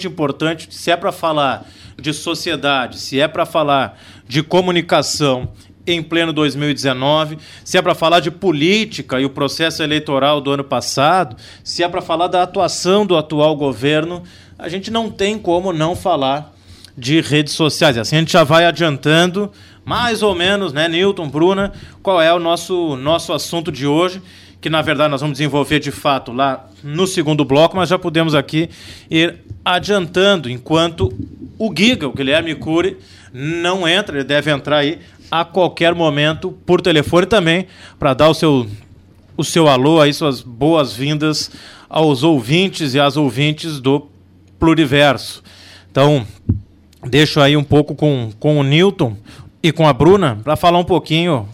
importante 0.08 0.68
se 0.72 0.92
é 0.92 0.96
para 0.96 1.12
falar 1.12 1.66
de 2.00 2.14
sociedade, 2.14 3.00
se 3.00 3.20
é 3.20 3.28
para 3.28 3.46
falar 3.46 4.00
de 4.28 4.44
comunicação 4.44 5.50
em 5.86 6.04
pleno 6.04 6.34
2019, 6.34 7.38
se 7.64 7.78
é 7.78 7.82
para 7.82 7.96
falar 7.96 8.20
de 8.20 8.30
política 8.30 9.20
e 9.20 9.26
o 9.26 9.30
processo 9.30 9.82
eleitoral 9.82 10.42
do 10.42 10.52
ano 10.52 10.64
passado, 10.64 11.38
se 11.64 11.82
é 11.82 11.88
para 11.88 12.02
falar 12.02 12.28
da 12.28 12.44
atuação 12.44 13.06
do 13.06 13.16
atual 13.16 13.56
governo, 13.56 14.22
a 14.60 14.68
gente 14.68 14.92
não 14.92 15.10
tem 15.10 15.40
como 15.40 15.72
não 15.72 15.96
falar 15.96 16.54
de 16.98 17.22
redes 17.22 17.54
sociais. 17.54 17.98
Assim 17.98 18.18
a 18.18 18.20
gente 18.20 18.34
já 18.34 18.44
vai 18.44 18.66
adiantando 18.66 19.52
mais 19.86 20.22
ou 20.22 20.36
menos, 20.36 20.74
né, 20.74 20.90
Newton, 20.90 21.30
Bruna, 21.30 21.72
qual 22.04 22.22
é 22.22 22.34
o 22.34 22.40
nosso 22.40 22.98
nosso 22.98 23.32
assunto 23.32 23.72
de 23.72 23.88
hoje 23.88 24.22
que 24.60 24.70
na 24.70 24.82
verdade 24.82 25.12
nós 25.12 25.22
vamos 25.22 25.38
desenvolver 25.38 25.80
de 25.80 25.92
fato 25.92 26.32
lá 26.32 26.68
no 26.84 27.06
segundo 27.06 27.46
bloco, 27.46 27.76
mas 27.76 27.90
já 27.90 28.00
podemos 28.00 28.34
aqui 28.34 28.70
ir 29.10 29.36
adiantando, 29.64 30.50
enquanto 30.50 31.14
o 31.58 31.74
Giga, 31.76 32.08
o 32.08 32.14
Guilherme 32.14 32.56
Cury, 32.56 32.98
não 33.34 33.88
entra, 33.88 34.18
ele 34.18 34.24
deve 34.24 34.52
entrar 34.52 34.78
aí 34.78 35.00
a 35.30 35.44
qualquer 35.44 35.94
momento 35.94 36.52
por 36.66 36.82
telefone 36.82 37.26
também, 37.26 37.68
para 38.00 38.14
dar 38.14 38.30
o 38.30 38.34
seu, 38.34 38.68
o 39.36 39.44
seu 39.44 39.68
alô 39.68 40.02
aí, 40.02 40.14
suas 40.14 40.42
boas-vindas 40.42 41.52
aos 41.90 42.24
ouvintes 42.24 42.94
e 42.94 43.00
às 43.00 43.18
ouvintes 43.18 43.80
do 43.80 44.08
Pluriverso. 44.60 45.44
Então, 45.92 46.26
deixo 47.04 47.40
aí 47.40 47.58
um 47.58 47.64
pouco 47.64 47.96
com, 47.96 48.32
com 48.40 48.60
o 48.60 48.64
Newton 48.64 49.16
e 49.62 49.72
com 49.72 49.88
a 49.88 49.94
Bruna 49.94 50.40
para 50.44 50.56
falar 50.56 50.80
um 50.80 50.84
pouquinho 50.84 51.48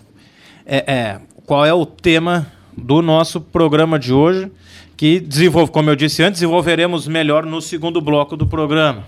é, 0.65 0.77
é, 0.91 1.19
qual 1.45 1.65
é 1.65 1.73
o 1.73 1.85
tema 1.85 2.47
do 2.77 3.01
nosso 3.01 3.39
programa 3.39 3.97
de 3.97 4.13
hoje, 4.13 4.51
que 4.95 5.19
desenvolve, 5.19 5.71
como 5.71 5.89
eu 5.89 5.95
disse 5.95 6.23
antes, 6.23 6.41
desenvolveremos 6.41 7.07
melhor 7.07 7.45
no 7.45 7.61
segundo 7.61 7.99
bloco 7.99 8.37
do 8.37 8.45
programa. 8.47 9.03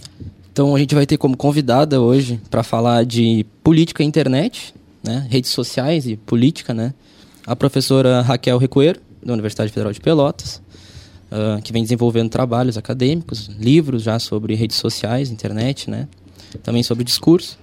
Então 0.52 0.76
a 0.76 0.80
gente 0.80 0.96
vai 0.96 1.06
ter 1.06 1.18
como 1.18 1.36
convidada 1.36 2.00
hoje 2.00 2.40
para 2.50 2.64
falar 2.64 3.06
de 3.06 3.46
política 3.62 4.04
e 4.04 4.06
internet, 4.06 4.74
né, 5.04 5.28
redes 5.30 5.52
sociais 5.52 6.08
e 6.08 6.16
política, 6.16 6.74
né, 6.74 6.94
a 7.46 7.56
professora 7.56 8.22
Raquel 8.22 8.58
Recoeiro, 8.58 9.00
da 9.24 9.34
Universidade 9.34 9.72
Federal 9.72 9.92
de 9.92 10.00
Pelotas, 10.00 10.62
uh, 11.32 11.62
que 11.62 11.74
vem 11.74 11.84
desenvolvendo 11.84 12.30
trabalhos 12.30 12.78
acadêmicos, 12.78 13.50
livros 13.60 14.04
já 14.04 14.18
sobre 14.18 14.56
redes 14.56 14.78
sociais, 14.78 15.30
internet, 15.30 15.90
né, 15.90 16.08
também 16.64 16.84
sobre 16.84 17.04
discurso, 17.04 17.60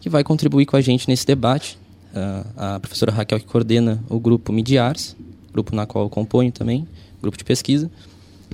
que 0.00 0.08
vai 0.08 0.24
contribuir 0.24 0.66
com 0.66 0.76
a 0.76 0.80
gente 0.80 1.08
nesse 1.08 1.26
debate. 1.26 1.78
Uh, 2.14 2.46
a 2.56 2.80
professora 2.80 3.10
Raquel 3.10 3.40
que 3.40 3.46
coordena 3.46 4.00
o 4.08 4.20
grupo 4.20 4.52
Midiars, 4.52 5.16
grupo 5.52 5.74
na 5.74 5.84
qual 5.84 6.04
eu 6.04 6.08
componho 6.08 6.52
também, 6.52 6.86
grupo 7.20 7.36
de 7.36 7.44
pesquisa, 7.44 7.90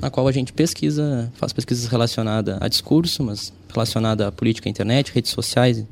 na 0.00 0.10
qual 0.10 0.26
a 0.26 0.32
gente 0.32 0.50
pesquisa, 0.50 1.30
faz 1.34 1.52
pesquisas 1.52 1.86
relacionadas 1.86 2.56
a 2.58 2.68
discurso, 2.68 3.22
mas 3.22 3.52
relacionada 3.68 4.28
à 4.28 4.32
política, 4.32 4.68
internet, 4.68 5.12
redes 5.12 5.30
sociais, 5.30 5.84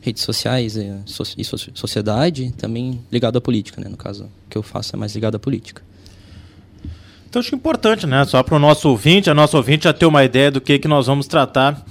redes 0.00 0.22
sociais 0.22 0.76
e, 0.76 0.92
e 1.36 1.44
sociedade, 1.44 2.52
também 2.56 3.00
ligado 3.10 3.36
à 3.36 3.40
política, 3.40 3.80
né? 3.80 3.88
No 3.88 3.96
caso, 3.96 4.24
o 4.24 4.50
que 4.50 4.56
eu 4.56 4.62
faço 4.62 4.94
é 4.94 4.98
mais 4.98 5.12
ligado 5.12 5.34
à 5.34 5.38
política. 5.40 5.82
Então 7.28 7.40
acho 7.40 7.54
importante, 7.54 8.06
né? 8.06 8.24
Só 8.24 8.42
para 8.42 8.54
o 8.54 8.58
nosso 8.58 8.88
ouvinte, 8.88 9.28
a 9.28 9.34
nossa 9.34 9.56
ouvinte 9.56 9.84
já 9.84 9.92
ter 9.92 10.06
uma 10.06 10.24
ideia 10.24 10.50
do 10.50 10.60
que, 10.60 10.78
que 10.78 10.88
nós 10.88 11.06
vamos 11.06 11.26
tratar 11.26 11.84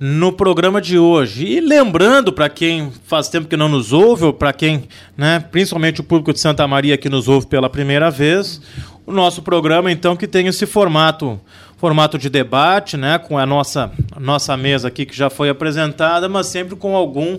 no 0.00 0.32
programa 0.32 0.80
de 0.80 0.98
hoje. 0.98 1.44
E 1.44 1.60
lembrando 1.60 2.32
para 2.32 2.48
quem 2.48 2.90
faz 3.04 3.28
tempo 3.28 3.46
que 3.46 3.56
não 3.56 3.68
nos 3.68 3.92
ouve, 3.92 4.24
ou 4.24 4.32
para 4.32 4.50
quem, 4.50 4.84
né, 5.14 5.44
principalmente 5.52 6.00
o 6.00 6.04
público 6.04 6.32
de 6.32 6.40
Santa 6.40 6.66
Maria 6.66 6.96
que 6.96 7.10
nos 7.10 7.28
ouve 7.28 7.46
pela 7.46 7.68
primeira 7.68 8.10
vez, 8.10 8.62
o 9.06 9.12
nosso 9.12 9.42
programa 9.42 9.92
então 9.92 10.16
que 10.16 10.26
tem 10.26 10.46
esse 10.46 10.64
formato, 10.64 11.38
formato 11.76 12.16
de 12.16 12.30
debate, 12.30 12.96
né, 12.96 13.18
com 13.18 13.36
a 13.36 13.44
nossa 13.44 13.92
nossa 14.18 14.56
mesa 14.56 14.88
aqui 14.88 15.04
que 15.04 15.14
já 15.14 15.28
foi 15.28 15.50
apresentada, 15.50 16.30
mas 16.30 16.46
sempre 16.46 16.74
com 16.76 16.96
algum 16.96 17.38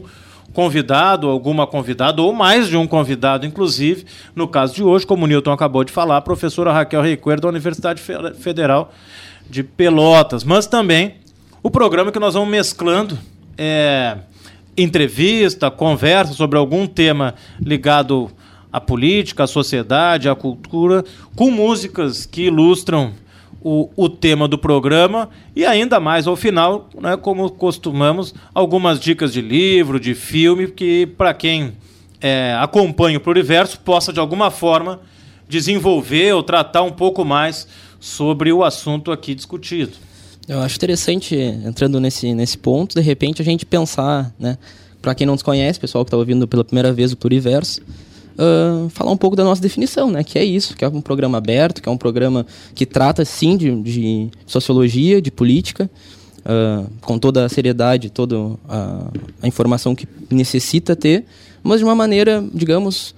convidado, 0.54 1.30
alguma 1.30 1.66
convidada, 1.66 2.22
ou 2.22 2.32
mais 2.32 2.68
de 2.68 2.78
um 2.78 2.86
convidado, 2.86 3.46
inclusive. 3.46 4.06
No 4.36 4.48
caso 4.48 4.76
de 4.76 4.84
hoje, 4.84 5.08
como 5.08 5.24
o 5.24 5.28
Newton 5.28 5.54
acabou 5.54 5.84
de 5.84 5.92
falar, 5.92 6.18
a 6.18 6.22
professora 6.22 6.74
Raquel 6.74 7.02
Recuer, 7.02 7.40
da 7.40 7.48
Universidade 7.48 8.02
Federal 8.38 8.92
de 9.50 9.64
Pelotas. 9.64 10.44
Mas 10.44 10.68
também 10.68 11.16
o 11.64 11.70
programa 11.70 12.12
que 12.12 12.20
nós 12.20 12.34
vamos 12.34 12.50
mesclando 12.50 13.18
é 13.58 14.18
entrevista, 14.76 15.70
conversa 15.70 16.34
sobre 16.34 16.58
algum 16.58 16.88
tema 16.88 17.36
ligado 17.60 18.32
à 18.72 18.82
política, 18.82 19.44
à 19.44 19.48
sociedade, 19.48 20.28
à 20.28 20.34
cultura, 20.34 21.04
com 21.36 21.52
músicas 21.52 22.26
que 22.26 22.44
ilustram 22.44 23.14
o, 23.62 23.90
o 23.96 24.10
tema 24.10 24.48
do 24.48 24.58
programa 24.58 25.30
e 25.56 25.64
ainda 25.64 26.00
mais 26.00 26.26
ao 26.26 26.36
final, 26.36 26.90
né, 27.00 27.16
como 27.16 27.48
costumamos, 27.52 28.34
algumas 28.56 29.00
dicas 29.00 29.32
de 29.32 29.42
livro, 29.42 30.00
de 30.00 30.16
filme, 30.16 30.68
que 30.68 31.06
para 31.06 31.32
quem 31.32 31.74
é, 32.20 32.58
acompanha 32.60 33.20
o 33.20 33.22
Pluriverso 33.22 33.80
possa 33.82 34.12
de 34.12 34.20
alguma 34.20 34.50
forma 34.50 35.00
desenvolver 35.48 36.34
ou 36.34 36.42
tratar 36.42 36.82
um 36.82 36.92
pouco 36.92 37.24
mais 37.24 37.68
sobre 38.00 38.52
o 38.52 38.64
assunto 38.64 39.12
aqui 39.12 39.36
discutido. 39.36 40.11
Eu 40.48 40.60
acho 40.60 40.76
interessante, 40.76 41.36
entrando 41.36 42.00
nesse, 42.00 42.34
nesse 42.34 42.58
ponto, 42.58 42.96
de 42.96 43.02
repente 43.02 43.42
a 43.42 43.46
gente 43.46 43.66
pensar, 43.66 44.34
né? 44.40 44.58
Para 45.02 45.16
quem 45.16 45.26
não 45.26 45.34
nos 45.34 45.42
conhece, 45.42 45.80
pessoal 45.80 46.04
que 46.04 46.10
está 46.10 46.18
ouvindo 46.18 46.48
pela 46.48 46.64
primeira 46.64 46.92
vez 46.94 47.12
o 47.12 47.18
Pluriverso, 47.18 47.82
uh, 48.38 48.90
falar 48.90 49.12
um 49.12 49.18
pouco 49.18 49.36
da 49.36 49.44
nossa 49.44 49.62
definição, 49.62 50.10
né? 50.12 50.24
Que 50.24 50.38
é 50.38 50.44
isso, 50.44 50.76
que 50.76 50.84
é 50.84 50.88
um 50.88 51.02
programa 51.02 51.38
aberto, 51.38 51.82
que 51.82 51.90
é 51.90 51.92
um 51.92 51.98
programa 51.98 52.46
que 52.76 52.86
trata, 52.86 53.24
sim, 53.26 53.58
de, 53.58 53.82
de 53.82 54.30
sociologia, 54.46 55.22
de 55.22 55.32
política, 55.32 55.90
uh, 56.40 56.90
com 57.02 57.18
toda 57.18 57.46
a 57.46 57.50
seriedade, 57.50 58.10
toda 58.10 58.36
a, 58.68 59.08
a 59.42 59.48
informação 59.48 59.96
que 59.96 60.08
necessita 60.30 60.96
ter, 60.96 61.26
mas 61.64 61.80
de 61.80 61.84
uma 61.84 61.96
maneira, 61.96 62.44
digamos, 62.54 63.16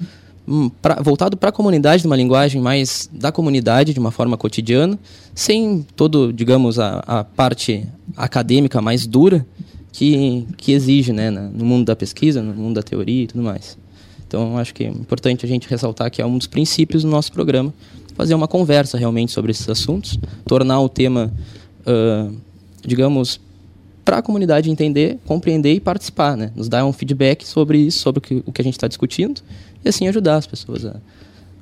pra, 0.82 1.02
voltado 1.02 1.38
para 1.38 1.50
a 1.50 1.52
comunidade, 1.52 2.06
uma 2.06 2.16
linguagem 2.16 2.62
mais 2.62 3.10
da 3.12 3.32
comunidade, 3.32 3.94
de 3.94 4.00
uma 4.00 4.12
forma 4.12 4.38
cotidiana, 4.38 5.00
sem 5.34 5.86
todo, 5.96 6.34
digamos, 6.34 6.80
a, 6.80 7.00
a 7.06 7.24
parte 7.24 7.88
acadêmica 8.16 8.82
mais 8.82 9.08
dura 9.08 9.46
que, 9.92 10.46
que 10.58 10.72
exige 10.72 11.14
né, 11.14 11.30
no 11.30 11.66
mundo 11.66 11.86
da 11.86 11.96
pesquisa, 11.96 12.42
no 12.42 12.54
mundo 12.54 12.76
da 12.76 12.84
teoria 12.84 13.24
e 13.24 13.28
tudo 13.28 13.44
mais. 13.44 13.78
Então, 14.28 14.58
acho 14.58 14.74
que 14.74 14.84
é 14.84 14.88
importante 14.88 15.46
a 15.46 15.50
gente 15.50 15.70
ressaltar 15.70 16.10
que 16.10 16.22
é 16.22 16.26
um 16.26 16.38
dos 16.38 16.48
princípios 16.48 17.04
do 17.04 17.10
nosso 17.10 17.32
programa, 17.32 17.74
fazer 18.16 18.34
uma 18.34 18.48
conversa 18.48 18.98
realmente 18.98 19.32
sobre 19.32 19.52
esses 19.52 19.68
assuntos, 19.70 20.20
tornar 20.46 20.82
o 20.82 20.90
tema, 20.90 21.32
uh, 21.86 22.36
digamos, 22.86 23.40
para 24.04 24.18
a 24.18 24.22
comunidade 24.22 24.70
entender, 24.70 25.20
compreender 25.26 25.74
e 25.74 25.80
participar, 25.80 26.36
né? 26.36 26.52
Nos 26.56 26.68
dar 26.68 26.86
um 26.86 26.92
feedback 26.92 27.48
sobre 27.48 27.78
isso, 27.78 28.00
sobre 28.00 28.44
o 28.46 28.52
que 28.52 28.62
a 28.62 28.64
gente 28.64 28.74
está 28.74 28.88
discutindo 28.88 29.42
e 29.84 29.90
assim 29.90 30.08
ajudar 30.08 30.36
as 30.36 30.48
pessoas 30.48 30.86
a, 30.86 30.96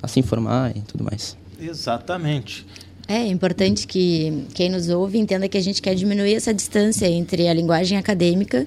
a 0.02 0.08
se 0.08 0.20
informar 0.20 0.76
e 0.76 0.80
tudo 0.80 1.04
mais. 1.04 1.36
Exatamente. 1.60 2.66
É 3.08 3.26
importante 3.26 3.86
que 3.86 4.46
quem 4.54 4.70
nos 4.70 4.88
ouve 4.88 5.18
entenda 5.18 5.48
que 5.48 5.58
a 5.58 5.60
gente 5.60 5.82
quer 5.82 5.94
diminuir 5.94 6.34
essa 6.34 6.54
distância 6.54 7.06
entre 7.06 7.48
a 7.48 7.54
linguagem 7.54 7.98
acadêmica 7.98 8.66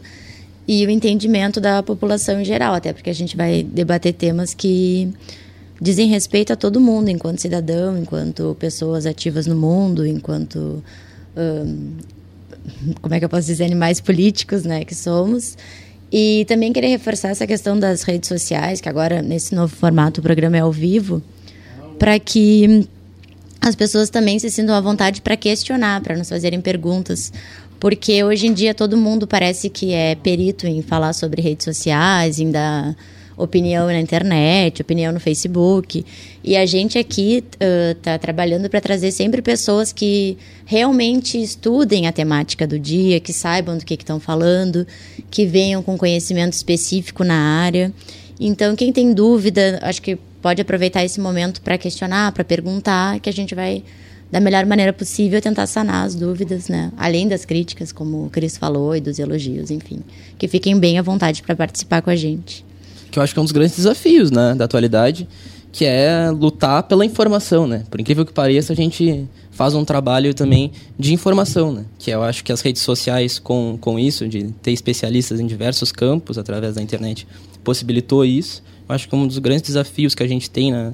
e 0.67 0.85
o 0.85 0.89
entendimento 0.89 1.61
da 1.61 1.81
população 1.81 2.41
em 2.41 2.45
geral, 2.45 2.73
até 2.73 2.91
porque 2.91 3.09
a 3.09 3.13
gente 3.13 3.37
vai 3.37 3.63
debater 3.63 4.13
temas 4.13 4.53
que 4.53 5.13
dizem 5.81 6.07
respeito 6.07 6.53
a 6.53 6.55
todo 6.55 6.79
mundo, 6.81 7.09
enquanto 7.09 7.39
cidadão, 7.39 7.97
enquanto 7.97 8.55
pessoas 8.59 9.05
ativas 9.05 9.47
no 9.47 9.55
mundo, 9.55 10.05
enquanto 10.05 10.83
como 13.01 13.13
é 13.13 13.19
que 13.19 13.25
eu 13.25 13.29
posso 13.29 13.47
dizer, 13.47 13.65
animais 13.65 13.99
políticos, 14.01 14.63
né, 14.63 14.83
que 14.83 14.95
somos. 14.95 15.57
E 16.11 16.45
também 16.47 16.71
queria 16.71 16.89
reforçar 16.89 17.29
essa 17.29 17.47
questão 17.47 17.77
das 17.77 18.03
redes 18.03 18.27
sociais, 18.27 18.79
que 18.79 18.87
agora, 18.87 19.21
nesse 19.21 19.53
novo 19.55 19.75
formato, 19.75 20.19
o 20.19 20.23
programa 20.23 20.57
é 20.57 20.61
ao 20.61 20.71
vivo, 20.71 21.21
para 21.97 22.19
que 22.19 22.87
as 23.59 23.75
pessoas 23.75 24.09
também 24.09 24.37
se 24.37 24.49
sintam 24.51 24.75
à 24.75 24.81
vontade 24.81 25.21
para 25.21 25.35
questionar, 25.35 26.01
para 26.01 26.15
nos 26.15 26.29
fazerem 26.29 26.61
perguntas. 26.61 27.33
Porque 27.79 28.23
hoje 28.23 28.47
em 28.47 28.53
dia 28.53 28.73
todo 28.73 28.95
mundo 28.95 29.27
parece 29.27 29.69
que 29.69 29.91
é 29.91 30.15
perito 30.15 30.67
em 30.67 30.81
falar 30.81 31.13
sobre 31.13 31.41
redes 31.41 31.65
sociais, 31.65 32.39
em 32.39 32.51
dar 32.51 32.95
opinião 33.37 33.87
na 33.87 33.99
internet, 33.99 34.81
opinião 34.81 35.11
no 35.11 35.19
Facebook. 35.19 36.05
E 36.43 36.55
a 36.55 36.65
gente 36.65 36.97
aqui 36.97 37.43
está 37.91 38.15
uh, 38.15 38.19
trabalhando 38.19 38.69
para 38.69 38.79
trazer 38.79 39.11
sempre 39.11 39.41
pessoas 39.41 39.91
que 39.91 40.37
realmente 40.65 41.41
estudem 41.41 42.07
a 42.07 42.11
temática 42.11 42.65
do 42.65 42.79
dia, 42.79 43.19
que 43.19 43.33
saibam 43.33 43.77
do 43.77 43.85
que 43.85 43.93
estão 43.95 44.19
falando, 44.19 44.87
que 45.29 45.45
venham 45.45 45.83
com 45.83 45.97
conhecimento 45.97 46.53
específico 46.53 47.23
na 47.23 47.35
área. 47.35 47.91
Então, 48.39 48.75
quem 48.75 48.91
tem 48.91 49.13
dúvida, 49.13 49.79
acho 49.81 50.01
que 50.01 50.17
pode 50.41 50.61
aproveitar 50.61 51.03
esse 51.03 51.19
momento 51.19 51.61
para 51.61 51.77
questionar, 51.77 52.31
para 52.31 52.43
perguntar, 52.43 53.19
que 53.19 53.29
a 53.29 53.33
gente 53.33 53.55
vai 53.55 53.83
da 54.31 54.39
melhor 54.39 54.65
maneira 54.65 54.91
possível 54.91 55.39
tentar 55.41 55.67
sanar 55.67 56.05
as 56.05 56.15
dúvidas, 56.15 56.67
né? 56.67 56.91
Além 56.97 57.27
das 57.27 57.45
críticas, 57.45 57.91
como 57.91 58.25
o 58.25 58.29
Cris 58.29 58.57
falou, 58.57 58.95
e 58.95 58.99
dos 58.99 59.17
elogios, 59.17 59.71
enfim. 59.71 60.01
Que 60.37 60.47
fiquem 60.47 60.77
bem 60.77 60.99
à 60.99 61.01
vontade 61.01 61.41
para 61.41 61.55
participar 61.55 62.01
com 62.01 62.09
a 62.09 62.15
gente 62.15 62.65
que 63.15 63.19
eu 63.19 63.23
acho 63.23 63.33
que 63.33 63.39
é 63.39 63.41
um 63.41 63.45
dos 63.45 63.53
grandes 63.53 63.77
desafios 63.77 64.29
né, 64.29 64.53
da 64.55 64.65
atualidade, 64.65 65.25
que 65.71 65.85
é 65.85 66.29
lutar 66.29 66.83
pela 66.83 67.05
informação, 67.05 67.65
né? 67.65 67.85
Por 67.89 68.01
incrível 68.01 68.25
que 68.25 68.33
pareça, 68.33 68.73
a 68.73 68.75
gente 68.75 69.25
faz 69.51 69.73
um 69.73 69.85
trabalho 69.85 70.33
também 70.33 70.73
de 70.99 71.13
informação, 71.13 71.71
né? 71.71 71.85
Que 71.97 72.11
eu 72.11 72.21
acho 72.23 72.43
que 72.43 72.51
as 72.51 72.59
redes 72.59 72.81
sociais, 72.81 73.39
com, 73.39 73.77
com 73.79 73.97
isso, 73.97 74.27
de 74.27 74.49
ter 74.61 74.71
especialistas 74.71 75.39
em 75.39 75.47
diversos 75.47 75.93
campos 75.93 76.37
através 76.37 76.75
da 76.75 76.81
internet, 76.81 77.25
possibilitou 77.63 78.25
isso. 78.25 78.61
Eu 78.87 78.93
acho 78.93 79.07
que 79.07 79.15
um 79.15 79.25
dos 79.25 79.37
grandes 79.37 79.63
desafios 79.63 80.13
que 80.13 80.21
a 80.21 80.27
gente 80.27 80.49
tem 80.49 80.71
na, 80.71 80.91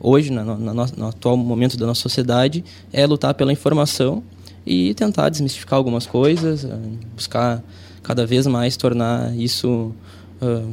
hoje, 0.00 0.32
na, 0.32 0.44
no 0.44 1.06
atual 1.06 1.36
momento 1.36 1.76
da 1.76 1.86
nossa 1.86 2.00
sociedade, 2.00 2.64
é 2.90 3.06
lutar 3.06 3.34
pela 3.34 3.52
informação 3.52 4.22
e 4.66 4.94
tentar 4.94 5.28
desmistificar 5.28 5.76
algumas 5.76 6.06
coisas, 6.06 6.64
eh, 6.64 6.78
buscar 7.14 7.62
cada 8.02 8.26
vez 8.26 8.46
mais 8.46 8.74
tornar 8.74 9.36
isso 9.36 9.94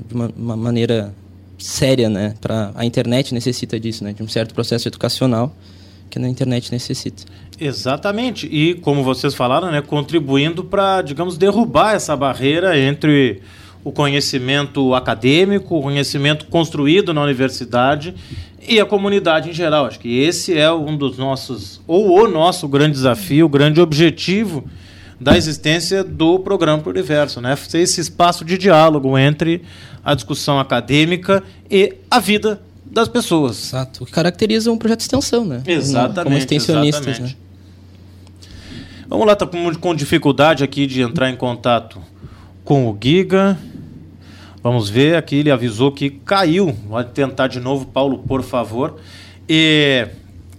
de 0.07 0.13
uma, 0.13 0.31
uma, 0.35 0.55
maneira 0.55 1.13
séria, 1.57 2.09
né? 2.09 2.35
Para 2.41 2.71
a 2.75 2.85
internet 2.85 3.33
necessita 3.33 3.79
disso, 3.79 4.03
né? 4.03 4.13
De 4.13 4.21
um 4.21 4.27
certo 4.27 4.53
processo 4.53 4.87
educacional 4.87 5.55
que 6.09 6.19
a 6.19 6.29
internet 6.29 6.71
necessita. 6.71 7.23
Exatamente. 7.59 8.47
E 8.47 8.75
como 8.75 9.03
vocês 9.03 9.33
falaram, 9.33 9.71
né, 9.71 9.81
contribuindo 9.81 10.63
para, 10.63 11.01
digamos, 11.01 11.37
derrubar 11.37 11.95
essa 11.95 12.15
barreira 12.15 12.77
entre 12.77 13.41
o 13.83 13.91
conhecimento 13.91 14.93
acadêmico, 14.95 15.77
o 15.77 15.81
conhecimento 15.81 16.45
construído 16.47 17.13
na 17.13 17.21
universidade 17.21 18.15
e 18.67 18.79
a 18.79 18.85
comunidade 18.85 19.49
em 19.49 19.53
geral. 19.53 19.85
Acho 19.85 19.99
que 19.99 20.19
esse 20.19 20.57
é 20.57 20.71
um 20.71 20.97
dos 20.97 21.17
nossos, 21.17 21.79
ou 21.85 22.19
o 22.19 22.27
nosso 22.27 22.67
grande 22.67 22.93
desafio, 22.93 23.45
o 23.45 23.49
grande 23.49 23.79
objetivo 23.79 24.63
da 25.19 25.37
existência 25.37 26.03
do 26.03 26.39
programa 26.39 26.81
Pluriverso, 26.81 27.39
né? 27.39 27.55
Ser 27.55 27.79
esse 27.79 28.01
espaço 28.01 28.43
de 28.43 28.57
diálogo 28.57 29.17
entre 29.17 29.61
a 30.03 30.13
discussão 30.13 30.59
acadêmica 30.59 31.43
e 31.69 31.95
a 32.09 32.19
vida 32.19 32.61
das 32.85 33.07
pessoas. 33.07 33.69
Exato. 33.69 34.03
O 34.03 34.05
que 34.05 34.11
caracteriza 34.11 34.71
um 34.71 34.77
projeto 34.77 34.99
de 34.99 35.03
extensão, 35.05 35.45
né? 35.45 35.63
Exatamente. 35.65 36.23
Como 36.23 36.37
extensionistas, 36.37 37.07
exatamente. 37.07 37.35
né? 37.35 37.45
Vamos 39.07 39.27
lá, 39.27 39.35
tá 39.35 39.45
com, 39.45 39.73
com 39.75 39.95
dificuldade 39.95 40.63
aqui 40.63 40.87
de 40.87 41.01
entrar 41.01 41.29
em 41.29 41.35
contato 41.35 42.01
com 42.63 42.87
o 42.89 42.97
Giga. 43.01 43.57
Vamos 44.61 44.89
ver, 44.89 45.15
aqui 45.15 45.35
ele 45.37 45.51
avisou 45.51 45.91
que 45.91 46.09
caiu. 46.09 46.75
Pode 46.89 47.11
tentar 47.11 47.47
de 47.47 47.59
novo, 47.59 47.85
Paulo, 47.85 48.19
por 48.19 48.41
favor. 48.41 48.95
E 49.47 50.07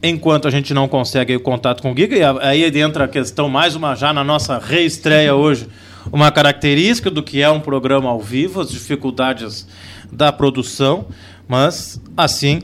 enquanto 0.02 0.46
a 0.46 0.50
gente 0.50 0.72
não 0.74 0.88
consegue 0.88 1.34
o 1.34 1.40
contato 1.40 1.82
com 1.82 1.92
o 1.92 1.97
Giga, 1.97 2.16
e 2.16 2.23
aí 2.23 2.80
entra 2.80 3.04
a 3.04 3.08
questão, 3.08 3.49
mais 3.49 3.75
uma 3.75 3.94
já 3.94 4.12
na 4.12 4.23
nossa 4.23 4.58
reestreia 4.58 5.34
hoje, 5.34 5.68
uma 6.12 6.30
característica 6.30 7.10
do 7.10 7.23
que 7.23 7.42
é 7.42 7.50
um 7.50 7.60
programa 7.60 8.08
ao 8.08 8.21
vivo, 8.21 8.60
as 8.60 8.71
dificuldades 8.71 9.66
da 10.12 10.32
produção, 10.32 11.06
mas 11.49 12.00
assim 12.16 12.60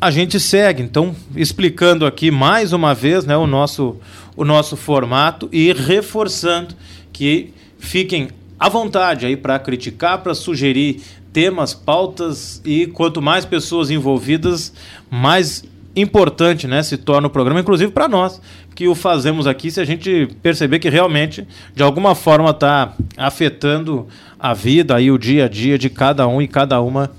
a 0.00 0.10
gente 0.10 0.38
segue. 0.38 0.82
Então, 0.82 1.16
explicando 1.34 2.04
aqui 2.04 2.30
mais 2.30 2.72
uma 2.72 2.94
vez 2.94 3.24
né, 3.24 3.36
o, 3.36 3.46
nosso, 3.46 3.96
o 4.36 4.44
nosso 4.44 4.76
formato 4.76 5.48
e 5.50 5.72
reforçando 5.72 6.74
que 7.12 7.54
fiquem 7.78 8.28
à 8.58 8.68
vontade 8.68 9.24
aí 9.24 9.36
para 9.36 9.58
criticar, 9.58 10.22
para 10.22 10.34
sugerir 10.34 11.00
temas, 11.32 11.74
pautas 11.74 12.60
e 12.64 12.86
quanto 12.86 13.20
mais 13.20 13.44
pessoas 13.44 13.90
envolvidas, 13.90 14.72
mais 15.10 15.64
importante, 15.96 16.66
né, 16.66 16.82
se 16.82 16.96
torna 16.96 17.28
o 17.28 17.30
programa, 17.30 17.60
inclusive 17.60 17.92
para 17.92 18.08
nós 18.08 18.40
que 18.74 18.88
o 18.88 18.94
fazemos 18.94 19.46
aqui, 19.46 19.70
se 19.70 19.80
a 19.80 19.84
gente 19.84 20.28
perceber 20.42 20.80
que 20.80 20.88
realmente 20.88 21.46
de 21.74 21.82
alguma 21.82 22.14
forma 22.14 22.50
está 22.50 22.92
afetando 23.16 24.08
a 24.38 24.52
vida 24.52 25.00
e 25.00 25.10
o 25.10 25.18
dia 25.18 25.44
a 25.44 25.48
dia 25.48 25.78
de 25.78 25.88
cada 25.88 26.26
um 26.26 26.42
e 26.42 26.48
cada 26.48 26.80
uma 26.80 27.10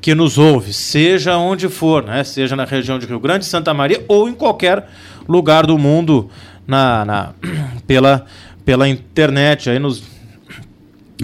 que 0.00 0.14
nos 0.14 0.36
ouve, 0.38 0.72
seja 0.72 1.36
onde 1.36 1.68
for, 1.68 2.02
né, 2.02 2.24
seja 2.24 2.56
na 2.56 2.64
região 2.64 2.98
de 2.98 3.06
Rio 3.06 3.20
Grande, 3.20 3.44
Santa 3.44 3.72
Maria 3.72 4.04
ou 4.08 4.28
em 4.28 4.34
qualquer 4.34 4.88
lugar 5.28 5.64
do 5.66 5.78
mundo 5.78 6.28
na, 6.66 7.04
na 7.04 7.32
pela 7.86 8.26
pela 8.64 8.88
internet 8.88 9.70
aí 9.70 9.78
nos 9.78 10.02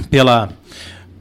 pela 0.08 0.48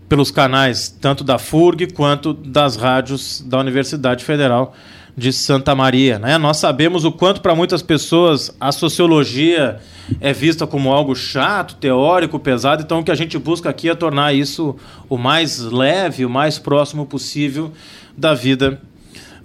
pelos 0.08 0.30
canais 0.30 0.90
tanto 0.90 1.24
da 1.24 1.40
FURG 1.40 1.94
quanto 1.94 2.34
das 2.34 2.76
rádios 2.76 3.42
da 3.42 3.60
Universidade 3.60 4.24
Federal 4.24 4.76
de 5.16 5.32
Santa 5.34 5.76
Maria. 5.76 6.18
Né? 6.18 6.38
Nós 6.38 6.58
sabemos 6.58 7.06
o 7.06 7.12
quanto 7.12 7.42
para 7.42 7.56
muitas 7.56 7.82
pessoas 7.82 8.56
a 8.60 8.72
sociologia 8.72 9.80
é 10.20 10.34
vista 10.34 10.68
como 10.68 10.92
algo 10.92 11.16
chato, 11.16 11.76
teórico, 11.76 12.40
pesado, 12.40 12.84
então 12.84 13.00
o 13.00 13.04
que 13.04 13.12
a 13.12 13.16
gente 13.16 13.38
busca 13.38 13.70
aqui 13.70 13.90
é 13.90 13.96
tornar 13.96 14.34
isso 14.34 14.76
o 15.10 15.18
mais 15.18 15.60
leve, 15.60 16.26
o 16.26 16.30
mais 16.30 16.60
próximo 16.60 17.06
possível 17.06 17.72
da 18.18 18.34
vida 18.34 18.82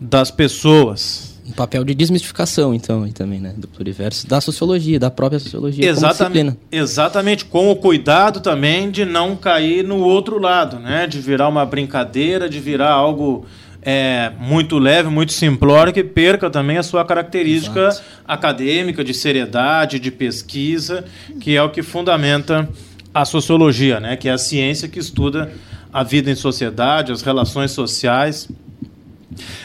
das 0.01 0.31
pessoas. 0.31 1.37
Um 1.49 1.53
papel 1.53 1.85
de 1.85 1.95
desmistificação, 1.95 2.75
então, 2.75 3.09
também, 3.11 3.39
né? 3.39 3.55
Do 3.57 3.69
pluriverso, 3.69 4.27
da 4.27 4.41
sociologia, 4.41 4.99
da 4.99 5.13
própria 5.13 5.39
sociologia. 5.39 5.89
Exatamente. 5.89 6.59
Exatamente, 6.73 7.45
com 7.45 7.71
o 7.71 7.77
cuidado 7.77 8.41
também 8.41 8.91
de 8.91 9.05
não 9.05 9.37
cair 9.37 9.85
no 9.85 9.99
outro 9.99 10.41
lado, 10.41 10.81
né? 10.81 11.07
De 11.07 11.21
virar 11.21 11.49
uma 11.49 11.65
brincadeira, 11.65 12.49
de 12.49 12.59
virar 12.59 12.91
algo 12.91 13.47
é, 13.89 14.33
muito 14.41 14.81
leve, 14.81 15.09
muito 15.09 15.33
simplório, 15.33 15.93
que 15.93 16.03
perca 16.03 16.51
também 16.51 16.77
a 16.77 16.83
sua 16.83 17.05
característica 17.05 17.87
Exato. 17.87 18.05
acadêmica, 18.27 19.05
de 19.05 19.15
seriedade, 19.15 20.01
de 20.01 20.11
pesquisa, 20.11 21.05
que 21.41 21.55
é 21.55 21.63
o 21.63 21.71
que 21.71 21.85
fundamenta 21.85 22.69
a 23.15 23.25
sociologia, 23.25 24.01
né? 24.01 24.17
que 24.17 24.29
é 24.29 24.33
a 24.33 24.39
ciência 24.39 24.89
que 24.89 24.99
estuda 24.99 25.53
a 25.93 26.03
vida 26.03 26.29
em 26.29 26.35
sociedade, 26.35 27.13
as 27.13 27.23
relações 27.23 27.71
sociais. 27.71 28.49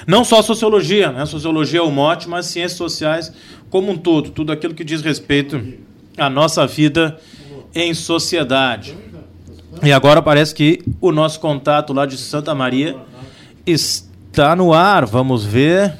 Não 0.06 0.24
só 0.24 0.42
a 0.42 0.44
sociologia, 0.44 1.12
né? 1.12 1.24
a 1.24 1.26
sociologia 1.26 1.80
é 1.80 1.84
o 1.84 1.90
mote, 1.90 2.30
mas 2.30 2.46
ciências 2.46 2.78
sociais 2.78 3.34
como 3.72 3.92
um 3.92 3.98
todo, 3.98 4.30
tudo 4.30 4.52
aquilo 4.52 4.76
que 4.76 4.84
diz 4.84 5.02
respeito 5.02 5.60
à 6.16 6.30
nossa 6.30 6.68
vida 6.68 7.20
em 7.74 7.92
sociedade. 7.96 8.96
E 9.82 9.92
agora 9.92 10.22
parece 10.22 10.54
que 10.54 10.84
o 11.00 11.12
nosso 11.12 11.40
contato 11.40 11.92
lá 11.92 12.06
de 12.06 12.18
Santa 12.18 12.54
Maria 12.54 12.96
está 13.66 14.11
Tá 14.34 14.56
no 14.56 14.74
ar, 14.74 15.06
vamos 15.06 15.46
ver. 15.46 15.94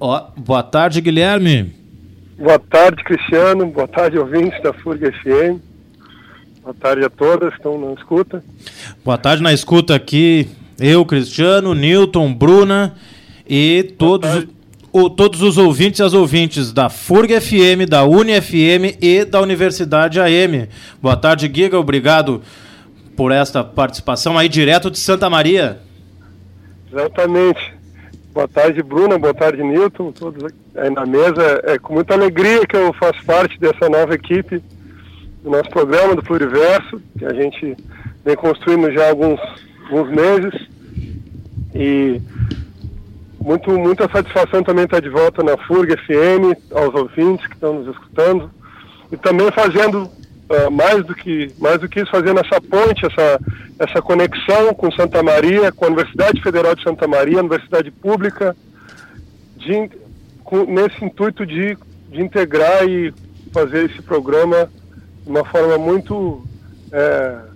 Ó, 0.00 0.26
boa 0.36 0.62
tarde, 0.64 1.00
Guilherme. 1.00 1.74
Boa 2.36 2.58
tarde, 2.58 3.02
Cristiano. 3.04 3.66
Boa 3.66 3.86
tarde, 3.86 4.18
ouvintes 4.18 4.60
da 4.62 4.72
FURG 4.72 5.12
FM. 5.12 5.60
Boa 6.62 6.74
tarde 6.74 7.04
a 7.04 7.10
todas 7.10 7.50
que 7.50 7.56
estão 7.56 7.78
na 7.78 7.92
escuta. 7.94 8.42
Boa 9.04 9.16
tarde 9.16 9.42
na 9.42 9.52
escuta 9.52 9.94
aqui. 9.94 10.48
Eu, 10.78 11.04
Cristiano, 11.04 11.72
Newton, 11.72 12.34
Bruna 12.34 12.94
e 13.48 13.94
todos, 13.96 14.46
o, 14.92 15.08
todos 15.08 15.40
os 15.40 15.56
ouvintes 15.56 16.00
e 16.00 16.02
as 16.02 16.14
ouvintes 16.14 16.72
da 16.72 16.88
FURG 16.88 17.40
FM, 17.40 17.88
da 17.88 18.04
Uni 18.04 18.40
FM 18.40 18.98
e 19.00 19.24
da 19.24 19.40
Universidade 19.40 20.20
AM. 20.20 20.68
Boa 21.00 21.16
tarde, 21.16 21.50
Giga. 21.52 21.78
Obrigado 21.78 22.42
por 23.18 23.32
esta 23.32 23.64
participação 23.64 24.38
aí 24.38 24.48
direto 24.48 24.88
de 24.92 24.98
Santa 25.00 25.28
Maria. 25.28 25.80
Exatamente. 26.88 27.74
Boa 28.32 28.46
tarde, 28.46 28.80
Bruna. 28.80 29.18
Boa 29.18 29.34
tarde, 29.34 29.60
Nilton. 29.60 30.12
Todos 30.12 30.44
aí 30.76 30.88
na 30.90 31.04
mesa. 31.04 31.60
É 31.64 31.80
com 31.80 31.94
muita 31.94 32.14
alegria 32.14 32.64
que 32.64 32.76
eu 32.76 32.92
faço 32.92 33.20
parte 33.24 33.58
dessa 33.58 33.88
nova 33.88 34.14
equipe 34.14 34.62
do 35.42 35.50
nosso 35.50 35.68
programa 35.68 36.14
do 36.14 36.22
Pluriverso, 36.22 37.02
que 37.18 37.24
a 37.24 37.34
gente 37.34 37.76
vem 38.24 38.36
construindo 38.36 38.92
já 38.92 39.06
há 39.06 39.08
alguns, 39.08 39.40
alguns 39.90 40.10
meses. 40.10 40.68
E 41.74 42.22
muito, 43.40 43.76
muita 43.76 44.08
satisfação 44.08 44.62
também 44.62 44.84
estar 44.84 45.00
de 45.00 45.08
volta 45.08 45.42
na 45.42 45.56
FURG 45.66 45.96
FM, 45.96 46.72
aos 46.72 46.94
ouvintes 46.94 47.44
que 47.48 47.54
estão 47.54 47.80
nos 47.80 47.88
escutando, 47.88 48.48
e 49.10 49.16
também 49.16 49.50
fazendo 49.50 50.08
uh, 50.48 50.70
mais, 50.70 51.04
do 51.04 51.14
que, 51.14 51.52
mais 51.58 51.80
do 51.80 51.88
que 51.88 52.00
isso, 52.00 52.10
fazendo 52.10 52.40
essa 52.40 52.60
ponte, 52.60 53.06
essa, 53.06 53.40
essa 53.78 54.02
conexão 54.02 54.74
com 54.74 54.90
Santa 54.92 55.22
Maria, 55.22 55.72
com 55.72 55.84
a 55.84 55.88
Universidade 55.88 56.42
Federal 56.42 56.74
de 56.74 56.82
Santa 56.82 57.06
Maria, 57.06 57.40
Universidade 57.40 57.90
Pública, 57.90 58.56
de, 59.56 59.90
com, 60.44 60.64
nesse 60.64 61.04
intuito 61.04 61.46
de, 61.46 61.76
de 62.10 62.22
integrar 62.22 62.88
e 62.88 63.12
fazer 63.52 63.90
esse 63.90 64.02
programa 64.02 64.68
de 65.24 65.30
uma 65.30 65.44
forma 65.44 65.78
muito. 65.78 66.44
É, 66.92 67.48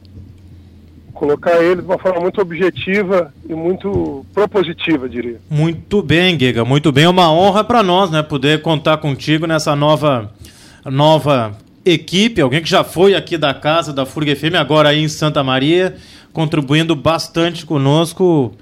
colocar 1.14 1.62
ele 1.62 1.82
de 1.82 1.86
uma 1.86 1.98
forma 1.98 2.20
muito 2.20 2.40
objetiva 2.40 3.32
e 3.48 3.54
muito 3.54 4.26
propositiva, 4.34 5.08
diria. 5.08 5.38
Muito 5.48 6.02
bem, 6.02 6.36
Giga, 6.36 6.64
muito 6.64 6.90
bem. 6.90 7.04
É 7.04 7.08
uma 7.08 7.30
honra 7.30 7.62
para 7.62 7.80
nós, 7.80 8.10
né, 8.10 8.24
poder 8.24 8.60
contar 8.60 8.96
contigo 8.96 9.46
nessa 9.46 9.76
nova 9.76 10.32
nova 10.84 11.56
equipe, 11.84 12.40
alguém 12.40 12.62
que 12.62 12.70
já 12.70 12.84
foi 12.84 13.14
aqui 13.14 13.36
da 13.36 13.52
casa 13.52 13.92
da 13.92 14.06
Furga 14.06 14.34
FM, 14.34 14.54
agora 14.58 14.90
aí 14.90 15.02
em 15.02 15.08
Santa 15.08 15.42
Maria, 15.42 15.96
contribuindo 16.32 16.94
bastante 16.94 17.66
conosco, 17.66 18.54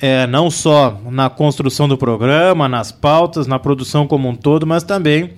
é, 0.00 0.26
não 0.26 0.50
só 0.50 1.00
na 1.10 1.30
construção 1.30 1.88
do 1.88 1.96
programa, 1.96 2.68
nas 2.68 2.92
pautas, 2.92 3.46
na 3.46 3.58
produção 3.58 4.06
como 4.06 4.28
um 4.28 4.34
todo, 4.34 4.66
mas 4.66 4.82
também 4.82 5.32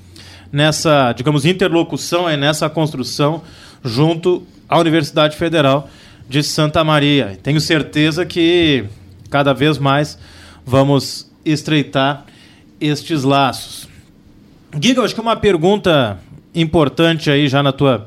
nessa, 0.53 1.12
digamos, 1.12 1.44
interlocução, 1.44 2.29
é 2.29 2.37
nessa 2.37 2.68
construção 2.68 3.42
junto 3.85 4.42
à 4.68 4.79
Universidade 4.79 5.37
Federal 5.37 5.88
de 6.29 6.42
Santa 6.42 6.83
Maria. 6.83 7.38
Tenho 7.42 7.61
certeza 7.61 8.27
que 8.27 8.85
cada 9.31 9.53
vez 9.53 9.79
mais 9.79 10.18
vamos 10.66 11.31
estreitar 11.44 12.24
estes 12.81 13.22
laços. 13.22 13.88
Giga, 14.81 15.03
acho 15.03 15.14
que 15.14 15.20
uma 15.20 15.37
pergunta 15.37 16.18
importante 16.54 17.30
aí 17.30 17.48
já 17.48 17.62
na 17.62 17.72
tua 17.72 18.06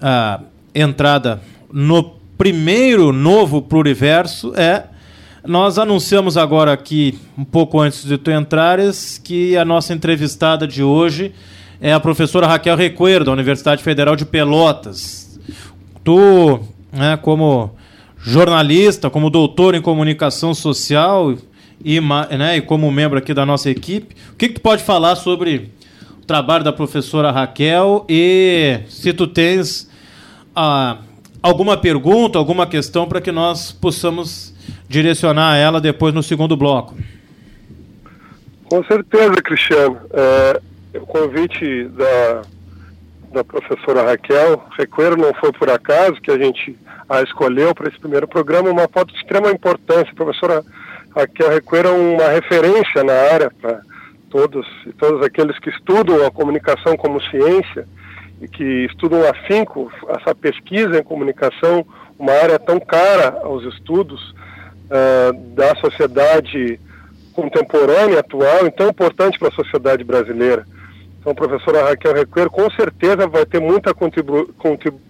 uh, 0.00 0.44
entrada 0.74 1.40
no 1.72 2.18
primeiro 2.36 3.12
novo 3.12 3.60
Pluriverso 3.60 4.52
é 4.54 4.84
nós 5.46 5.78
anunciamos 5.78 6.36
agora 6.36 6.72
aqui, 6.72 7.18
um 7.36 7.44
pouco 7.44 7.80
antes 7.80 8.04
de 8.04 8.18
tu 8.18 8.30
entrares, 8.30 9.18
que 9.22 9.56
a 9.56 9.64
nossa 9.64 9.94
entrevistada 9.94 10.66
de 10.66 10.82
hoje 10.82 11.32
é 11.80 11.92
a 11.92 12.00
professora 12.00 12.46
Raquel 12.46 12.76
Recuero, 12.76 13.24
da 13.24 13.32
Universidade 13.32 13.82
Federal 13.82 14.14
de 14.14 14.26
Pelotas. 14.26 15.40
Tu 16.04 16.60
né, 16.92 17.16
como 17.16 17.70
jornalista, 18.18 19.08
como 19.08 19.30
doutor 19.30 19.74
em 19.74 19.80
comunicação 19.80 20.52
social 20.52 21.34
e, 21.82 22.00
né, 22.00 22.56
e 22.56 22.60
como 22.60 22.90
membro 22.90 23.18
aqui 23.18 23.32
da 23.32 23.46
nossa 23.46 23.70
equipe, 23.70 24.16
o 24.32 24.36
que, 24.36 24.48
que 24.48 24.54
tu 24.54 24.60
pode 24.60 24.82
falar 24.82 25.16
sobre 25.16 25.70
trabalho 26.28 26.62
da 26.62 26.72
professora 26.72 27.30
Raquel 27.32 28.04
e 28.06 28.80
se 28.86 29.14
tu 29.14 29.26
tens 29.26 29.90
ah, 30.54 30.98
alguma 31.42 31.74
pergunta, 31.74 32.38
alguma 32.38 32.66
questão 32.66 33.08
para 33.08 33.20
que 33.20 33.32
nós 33.32 33.72
possamos 33.72 34.54
direcionar 34.86 35.56
ela 35.56 35.80
depois 35.80 36.12
no 36.12 36.22
segundo 36.22 36.54
bloco. 36.54 36.94
Com 38.66 38.84
certeza, 38.84 39.34
Cristiano. 39.36 39.98
É, 40.12 40.60
o 40.98 41.06
convite 41.06 41.84
da 41.88 42.42
da 43.32 43.44
professora 43.44 44.02
Raquel 44.04 44.64
Recuero 44.78 45.16
não 45.16 45.34
foi 45.34 45.52
por 45.52 45.68
acaso 45.68 46.14
que 46.14 46.30
a 46.30 46.38
gente 46.38 46.76
a 47.08 47.22
escolheu 47.22 47.74
para 47.74 47.88
esse 47.88 47.98
primeiro 47.98 48.26
programa, 48.26 48.70
uma 48.70 48.88
foto 48.88 49.12
de 49.12 49.18
extrema 49.18 49.50
importância. 49.50 50.10
A 50.10 50.14
professora 50.14 50.64
Raquel 51.14 51.50
Recuero 51.50 51.88
é 51.88 51.92
uma 51.92 52.28
referência 52.28 53.02
na 53.04 53.12
área 53.12 53.50
para 53.50 53.80
todos 54.30 54.66
e 54.86 54.92
todos 54.92 55.24
aqueles 55.24 55.58
que 55.58 55.70
estudam 55.70 56.24
a 56.26 56.30
comunicação 56.30 56.96
como 56.96 57.22
ciência 57.24 57.86
e 58.40 58.48
que 58.48 58.86
estudam 58.86 59.28
afinco 59.28 59.90
essa 60.08 60.34
pesquisa 60.34 60.98
em 60.98 61.02
comunicação, 61.02 61.84
uma 62.18 62.32
área 62.32 62.58
tão 62.58 62.78
cara 62.78 63.40
aos 63.42 63.64
estudos 63.74 64.30
uh, 64.30 65.32
da 65.54 65.74
sociedade 65.76 66.78
contemporânea, 67.32 68.20
atual, 68.20 68.66
e 68.66 68.70
tão 68.70 68.88
importante 68.88 69.38
para 69.38 69.48
a 69.48 69.52
sociedade 69.52 70.02
brasileira. 70.02 70.64
Então, 71.20 71.32
a 71.32 71.34
professora 71.34 71.84
Raquel 71.84 72.14
Requeiro 72.14 72.50
com 72.50 72.70
certeza 72.70 73.26
vai 73.26 73.44
ter 73.44 73.60
muito 73.60 73.88
a 73.88 73.94
contribu 73.94 74.52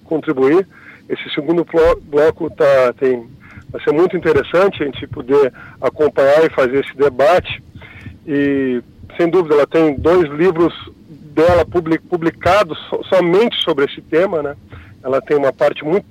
contribuir. 0.04 0.66
Esse 1.08 1.30
segundo 1.34 1.66
bloco 2.02 2.50
tá, 2.50 2.92
tem, 2.98 3.26
vai 3.70 3.82
ser 3.82 3.92
muito 3.92 4.16
interessante 4.16 4.82
a 4.82 4.86
gente 4.86 5.06
poder 5.06 5.52
acompanhar 5.80 6.44
e 6.44 6.50
fazer 6.50 6.84
esse 6.84 6.94
debate. 6.96 7.62
E, 8.26 8.82
sem 9.16 9.28
dúvida, 9.28 9.54
ela 9.54 9.66
tem 9.66 9.94
dois 9.96 10.30
livros 10.30 10.72
dela 11.08 11.64
publicados 12.08 12.78
somente 13.08 13.56
sobre 13.62 13.84
esse 13.84 14.00
tema, 14.00 14.42
né? 14.42 14.56
Ela 15.02 15.20
tem 15.20 15.36
uma 15.36 15.52
parte 15.52 15.84
muito 15.84 16.06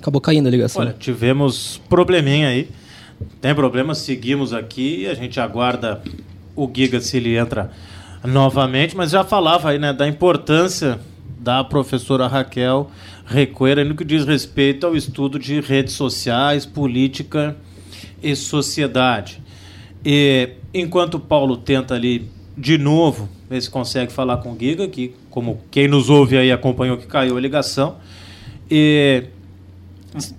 Acabou 0.00 0.20
caindo 0.20 0.46
a 0.46 0.50
ligação. 0.50 0.80
Olha, 0.80 0.94
tivemos 0.98 1.78
probleminha 1.88 2.48
aí. 2.48 2.70
Tem 3.38 3.54
problema, 3.54 3.94
seguimos 3.94 4.54
aqui 4.54 5.02
e 5.02 5.06
a 5.06 5.12
gente 5.14 5.38
aguarda 5.38 6.02
o 6.56 6.70
Giga 6.74 7.00
se 7.00 7.18
ele 7.18 7.36
entra 7.36 7.70
novamente, 8.24 8.96
mas 8.96 9.10
já 9.10 9.22
falava 9.24 9.70
aí 9.70 9.78
né, 9.78 9.92
da 9.92 10.08
importância 10.08 10.98
da 11.38 11.62
professora 11.62 12.26
Raquel 12.26 12.90
Recuera 13.26 13.84
no 13.84 13.94
que 13.94 14.04
diz 14.04 14.24
respeito 14.24 14.86
ao 14.86 14.96
estudo 14.96 15.38
de 15.38 15.60
redes 15.60 15.94
sociais, 15.94 16.66
política 16.66 17.54
e 18.22 18.34
sociedade. 18.34 19.39
E 20.04 20.50
enquanto 20.72 21.14
o 21.14 21.20
Paulo 21.20 21.56
tenta 21.56 21.94
ali 21.94 22.28
de 22.56 22.78
novo 22.78 23.28
ver 23.48 23.60
se 23.60 23.70
consegue 23.70 24.12
falar 24.12 24.38
com 24.38 24.52
o 24.52 24.56
Giga, 24.58 24.86
que 24.88 25.14
como 25.30 25.60
quem 25.70 25.88
nos 25.88 26.08
ouve 26.08 26.36
aí 26.36 26.52
acompanhou 26.52 26.96
que 26.96 27.06
caiu 27.06 27.36
a 27.36 27.40
ligação, 27.40 27.96
e 28.70 29.24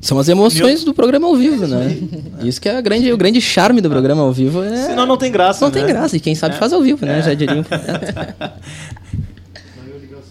são 0.01 0.19
as 0.19 0.27
emoções 0.27 0.79
Meu... 0.79 0.85
do 0.85 0.93
programa 0.93 1.27
ao 1.27 1.35
vivo, 1.35 1.65
né? 1.67 1.97
Isso 2.43 2.59
que 2.59 2.67
é 2.67 2.81
grande, 2.81 3.11
o 3.11 3.17
grande 3.17 3.39
charme 3.39 3.79
do 3.79 3.89
programa 3.89 4.21
ao 4.21 4.31
vivo. 4.31 4.63
É... 4.63 4.87
Senão 4.87 5.05
não 5.05 5.17
tem 5.17 5.31
graça. 5.31 5.63
Não 5.65 5.71
né? 5.71 5.79
tem 5.79 5.87
graça. 5.87 6.17
E 6.17 6.19
quem 6.19 6.35
sabe 6.35 6.55
é. 6.55 6.57
faz 6.57 6.73
ao 6.73 6.81
vivo, 6.81 7.05
né? 7.05 7.19
É. 7.19 7.21
Já 7.21 7.33
diria. 7.33 7.65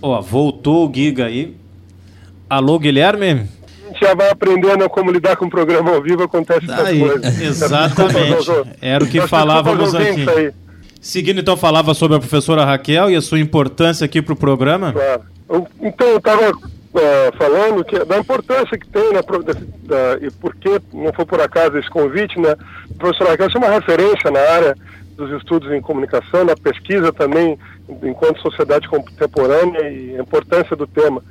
Ó, 0.03 0.21
voltou 0.21 0.88
o 0.88 0.95
Giga 0.95 1.27
aí. 1.27 1.57
Alô, 2.49 2.79
Guilherme? 2.79 3.47
A 4.01 4.07
gente 4.07 4.09
já 4.09 4.15
vai 4.15 4.31
aprendendo 4.31 4.89
como 4.89 5.11
lidar 5.11 5.37
com 5.37 5.45
o 5.45 5.51
programa 5.51 5.93
ao 5.93 6.03
vivo, 6.03 6.23
acontece 6.23 6.65
essas 6.65 6.99
coisas. 6.99 7.41
Exatamente. 7.41 8.51
Era 8.81 9.05
o 9.05 9.07
que 9.07 9.21
falávamos 9.27 9.95
aqui. 9.95 10.55
Seguindo, 11.01 11.41
então, 11.41 11.57
falava 11.57 11.95
sobre 11.95 12.17
a 12.17 12.21
professora 12.21 12.65
Raquel 12.65 13.11
e 13.11 13.17
a 13.17 13.21
sua 13.21 13.39
importância 13.39 14.05
aqui 14.05 14.21
para 14.21 14.35
o 14.35 14.37
programa. 14.37 14.93
Claro. 14.93 15.67
Então, 15.81 16.07
eu 16.09 16.19
estava 16.19 16.53
é, 16.95 17.33
falando 17.39 17.85
que, 17.85 17.99
da 18.05 18.19
importância 18.19 18.79
que 18.79 18.87
tem, 18.89 19.13
né, 19.13 19.21
da, 19.23 19.53
da, 20.15 20.27
e 20.27 20.31
por 20.31 20.55
que 20.57 20.81
não 20.93 21.13
foi 21.13 21.25
por 21.25 21.41
acaso 21.41 21.79
esse 21.79 21.89
convite, 21.89 22.39
né? 22.39 22.55
O 22.91 22.95
professor 22.95 23.29
Raquel 23.29 23.49
é 23.55 23.59
uma 23.59 23.71
referência 23.71 24.31
na 24.31 24.41
área 24.41 24.77
dos 25.17 25.31
estudos 25.39 25.71
em 25.73 25.81
comunicação, 25.81 26.45
na 26.45 26.57
pesquisa 26.57 27.13
também, 27.13 27.59
enquanto 28.03 28.41
sociedade 28.41 28.89
contemporânea 28.89 29.91
e 29.91 30.17
a 30.17 30.23
importância 30.23 30.77
do 30.77 30.87
tema. 30.87 31.23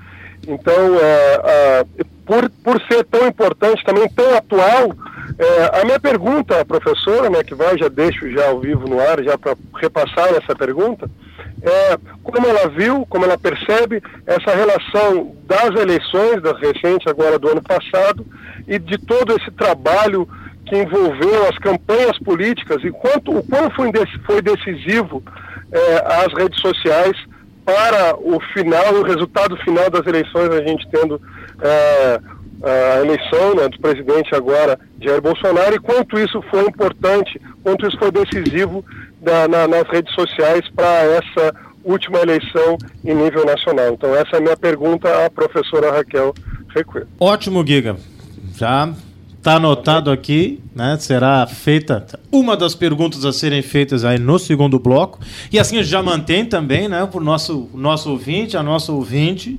Então, 0.48 0.96
é, 1.00 1.42
é, 1.44 1.86
por, 2.26 2.50
por 2.64 2.82
ser 2.92 3.04
tão 3.06 3.28
importante, 3.28 3.84
também 3.84 4.08
tão 4.10 4.36
atual, 4.36 4.96
é, 5.38 5.82
a 5.82 5.86
minha 5.86 6.00
pergunta 6.00 6.60
à 6.60 6.66
professora, 6.66 7.30
né, 7.30 7.44
que 7.44 7.56
vai, 7.56 7.78
já 7.78 7.88
deixo 7.88 8.30
já 8.32 8.50
ao 8.50 8.60
vivo 8.60 8.88
no 8.88 9.00
ar, 9.00 9.24
já 9.24 9.38
para 9.38 9.56
repassar 9.76 10.30
essa 10.30 10.56
pergunta, 10.56 11.10
é, 11.62 11.98
como 12.24 12.48
ela 12.48 12.70
viu, 12.70 13.06
como 13.10 13.26
ela 13.26 13.38
percebe 13.38 14.02
essa 14.26 14.56
relação 14.56 15.36
das 15.46 15.80
eleições, 15.80 16.42
da 16.42 16.54
recente 16.54 17.10
agora 17.10 17.38
do 17.38 17.50
ano 17.50 17.62
passado, 17.62 18.26
e 18.68 18.80
de 18.80 18.98
todo 18.98 19.36
esse 19.36 19.52
trabalho 19.52 20.28
que 20.66 20.78
envolveu 20.78 21.48
as 21.48 21.58
campanhas 21.58 22.18
políticas 22.20 22.84
e 22.84 22.92
quanto, 22.92 23.36
o 23.36 23.44
quão 23.44 23.70
foi, 23.72 23.92
foi 24.26 24.42
decisivo 24.42 25.24
é, 25.72 26.26
as 26.26 26.34
redes 26.34 26.60
sociais 26.62 27.18
para 27.70 28.16
o 28.18 28.40
final, 28.52 28.96
o 28.96 29.04
resultado 29.04 29.56
final 29.58 29.90
das 29.92 30.06
eleições, 30.08 30.50
a 30.50 30.62
gente 30.64 30.88
tendo 30.90 31.22
é, 31.62 32.20
a 32.64 33.02
eleição 33.02 33.56
né, 33.56 33.70
do 33.70 33.80
presidente 33.80 34.34
agora, 34.34 34.80
Jair 35.00 35.22
Bolsonaro, 35.22 35.76
e 35.76 35.80
quanto 35.80 36.18
isso 36.18 36.42
foi 36.50 36.66
importante, 36.66 37.40
quanto 37.64 37.88
isso 37.88 37.98
foi 38.00 38.12
decisivo 38.12 38.84
da, 39.22 39.48
na, 39.48 39.68
nas 39.68 39.88
redes 39.90 40.14
sociais 40.16 40.62
para 40.76 41.04
essa 41.04 41.54
última 41.84 42.20
eleição 42.20 42.78
em 43.06 43.14
nível 43.14 43.46
nacional. 43.46 43.94
Então 43.94 44.16
essa 44.16 44.36
é 44.36 44.38
a 44.38 44.42
minha 44.42 44.58
pergunta 44.58 45.26
à 45.26 45.30
professora 45.30 45.92
Raquel 45.92 46.34
Recuer. 46.76 47.06
Ótimo, 47.20 47.66
Giga. 47.66 47.98
Já 48.56 48.92
está 49.40 49.56
anotado 49.56 50.12
aqui, 50.12 50.60
né? 50.76 50.98
Será 51.00 51.48
feita 51.48 52.06
uma 52.30 52.58
das 52.58 52.76
perguntas 52.76 53.24
a 53.24 53.32
serem 53.32 53.62
feitas 53.62 54.04
aí 54.04 54.20
no 54.20 54.38
segundo 54.38 54.78
bloco. 54.78 55.20
E 55.52 55.58
assim 55.58 55.82
já 55.82 56.04
mantém 56.04 56.46
também, 56.46 56.90
né, 56.90 57.06
para 57.06 57.20
o 57.20 57.24
nosso, 57.24 57.70
nosso 57.74 58.12
ouvinte, 58.12 58.58
a 58.58 58.62
nossa 58.62 58.92
ouvinte, 58.92 59.58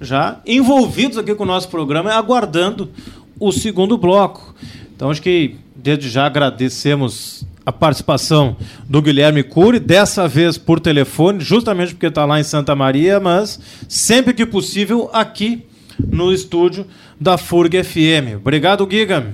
já 0.00 0.40
envolvidos 0.46 1.18
aqui 1.18 1.34
com 1.34 1.44
o 1.44 1.46
nosso 1.46 1.68
programa, 1.68 2.12
aguardando 2.12 2.90
o 3.38 3.52
segundo 3.52 3.98
bloco. 3.98 4.54
Então 4.96 5.10
acho 5.10 5.20
que 5.20 5.56
desde 5.76 6.08
já 6.08 6.24
agradecemos 6.24 7.44
a 7.64 7.70
participação 7.70 8.56
do 8.88 9.02
Guilherme 9.02 9.42
Cury, 9.42 9.78
dessa 9.78 10.26
vez 10.26 10.56
por 10.56 10.80
telefone, 10.80 11.40
justamente 11.40 11.92
porque 11.92 12.06
está 12.06 12.24
lá 12.24 12.40
em 12.40 12.42
Santa 12.42 12.74
Maria, 12.74 13.20
mas 13.20 13.60
sempre 13.86 14.32
que 14.32 14.46
possível 14.46 15.10
aqui 15.12 15.66
no 16.08 16.32
estúdio 16.32 16.86
da 17.18 17.36
FURG 17.36 17.82
FM. 17.82 18.36
Obrigado, 18.36 18.88
Giga. 18.90 19.26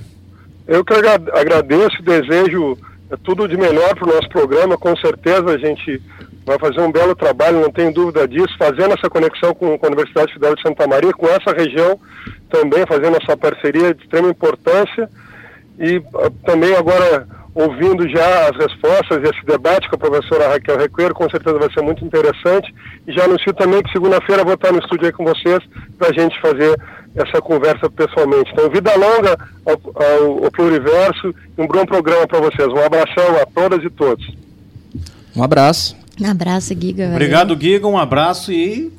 Eu 0.67 0.83
que 0.83 0.93
agradeço, 0.93 2.03
desejo 2.03 2.77
tudo 3.23 3.47
de 3.47 3.55
melhor 3.55 3.95
para 3.95 4.03
o 4.03 4.13
nosso 4.13 4.27
programa. 4.29 4.77
Com 4.77 4.95
certeza 4.97 5.51
a 5.51 5.57
gente 5.57 6.01
vai 6.45 6.57
fazer 6.59 6.81
um 6.81 6.91
belo 6.91 7.15
trabalho, 7.15 7.61
não 7.61 7.71
tenho 7.71 7.93
dúvida 7.93 8.27
disso, 8.27 8.55
fazendo 8.57 8.93
essa 8.93 9.09
conexão 9.09 9.53
com, 9.53 9.77
a 9.81 9.87
Universidade 9.87 10.33
Federal 10.33 10.55
de 10.55 10.61
Santa 10.61 10.87
Maria, 10.87 11.11
com 11.13 11.27
essa 11.27 11.51
região 11.51 11.99
também, 12.49 12.85
fazendo 12.87 13.17
essa 13.21 13.35
parceria 13.35 13.93
de 13.93 14.03
extrema 14.03 14.29
importância. 14.29 15.09
E 15.79 15.97
uh, 15.97 16.31
também 16.45 16.75
agora 16.75 17.27
ouvindo 17.57 18.07
já 18.07 18.49
as 18.49 18.55
respostas 18.55 19.17
e 19.17 19.23
esse 19.23 19.43
debate 19.45 19.89
com 19.89 19.95
a 19.95 19.99
professora 19.99 20.49
Raquel 20.49 20.77
Requeiro, 20.77 21.15
com 21.15 21.27
certeza 21.27 21.57
vai 21.57 21.73
ser 21.73 21.81
muito 21.81 22.05
interessante. 22.05 22.73
E 23.07 23.11
já 23.11 23.25
anuncio 23.25 23.51
também 23.53 23.81
que 23.81 23.91
segunda-feira 23.91 24.43
vou 24.43 24.53
estar 24.53 24.71
no 24.71 24.77
estúdio 24.77 25.07
aí 25.07 25.11
com 25.11 25.25
vocês 25.25 25.57
para 25.97 26.09
a 26.09 26.13
gente 26.13 26.39
fazer 26.39 26.79
essa 27.15 27.41
conversa 27.41 27.89
pessoalmente. 27.89 28.51
Então, 28.51 28.69
vida 28.69 28.95
longa 28.95 29.35
ao, 29.65 29.73
ao, 29.73 30.45
ao 30.45 30.51
Pluriverso 30.51 31.33
e 31.57 31.61
um 31.61 31.67
bom 31.67 31.83
programa 31.83 32.27
para 32.27 32.39
vocês. 32.39 32.67
Um 32.67 32.85
abração 32.85 33.41
a 33.41 33.45
todas 33.47 33.83
e 33.83 33.89
todos. 33.89 34.23
Um 35.35 35.43
abraço. 35.43 35.97
Um 36.21 36.29
abraço, 36.29 36.75
Giga. 36.79 37.09
Obrigado, 37.09 37.59
Giga. 37.59 37.87
Um 37.87 37.97
abraço 37.97 38.51
e 38.51 38.93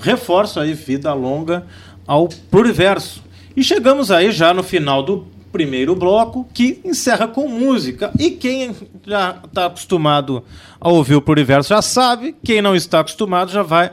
reforço 0.00 0.60
aí, 0.60 0.72
vida 0.72 1.12
longa 1.12 1.66
ao 2.06 2.28
Pluriverso. 2.28 3.24
E 3.56 3.64
chegamos 3.64 4.12
aí 4.12 4.30
já 4.30 4.54
no 4.54 4.62
final 4.62 5.02
do 5.02 5.33
primeiro 5.54 5.94
bloco, 5.94 6.44
que 6.52 6.80
encerra 6.84 7.28
com 7.28 7.48
música. 7.48 8.10
E 8.18 8.32
quem 8.32 8.74
já 9.06 9.40
está 9.44 9.66
acostumado 9.66 10.42
a 10.80 10.88
ouvir 10.88 11.14
o 11.14 11.22
Pluriverso 11.22 11.68
já 11.68 11.80
sabe, 11.80 12.34
quem 12.42 12.60
não 12.60 12.74
está 12.74 12.98
acostumado 12.98 13.52
já 13.52 13.62
vai 13.62 13.92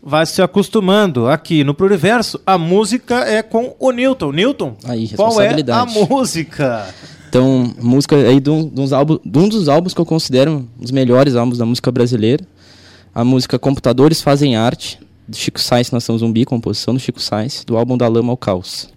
vai 0.00 0.24
se 0.24 0.40
acostumando. 0.40 1.26
Aqui 1.26 1.64
no 1.64 1.74
Pluriverso, 1.74 2.40
a 2.46 2.56
música 2.56 3.16
é 3.28 3.42
com 3.42 3.74
o 3.80 3.90
Newton. 3.90 4.30
Newton, 4.30 4.76
aí, 4.84 5.08
qual 5.08 5.40
é 5.40 5.48
a 5.72 5.84
música? 5.84 6.86
Então, 7.28 7.74
música 7.80 8.14
aí 8.14 8.38
de 8.38 8.50
um, 8.50 8.68
dos 8.68 8.92
álbuns, 8.92 9.18
de 9.24 9.38
um 9.38 9.48
dos 9.48 9.68
álbuns 9.68 9.92
que 9.92 10.00
eu 10.00 10.06
considero 10.06 10.68
os 10.78 10.92
melhores 10.92 11.34
álbuns 11.34 11.58
da 11.58 11.66
música 11.66 11.90
brasileira. 11.90 12.46
A 13.12 13.24
música 13.24 13.58
Computadores 13.58 14.22
Fazem 14.22 14.54
Arte, 14.54 15.00
do 15.26 15.36
Chico 15.36 15.60
Sainz, 15.60 15.90
Nação 15.90 16.16
Zumbi, 16.16 16.44
composição 16.44 16.94
do 16.94 17.00
Chico 17.00 17.20
Sainz, 17.20 17.64
do 17.64 17.76
álbum 17.76 17.96
Da 17.96 18.06
Lama 18.06 18.32
ao 18.32 18.36
Caos. 18.36 18.88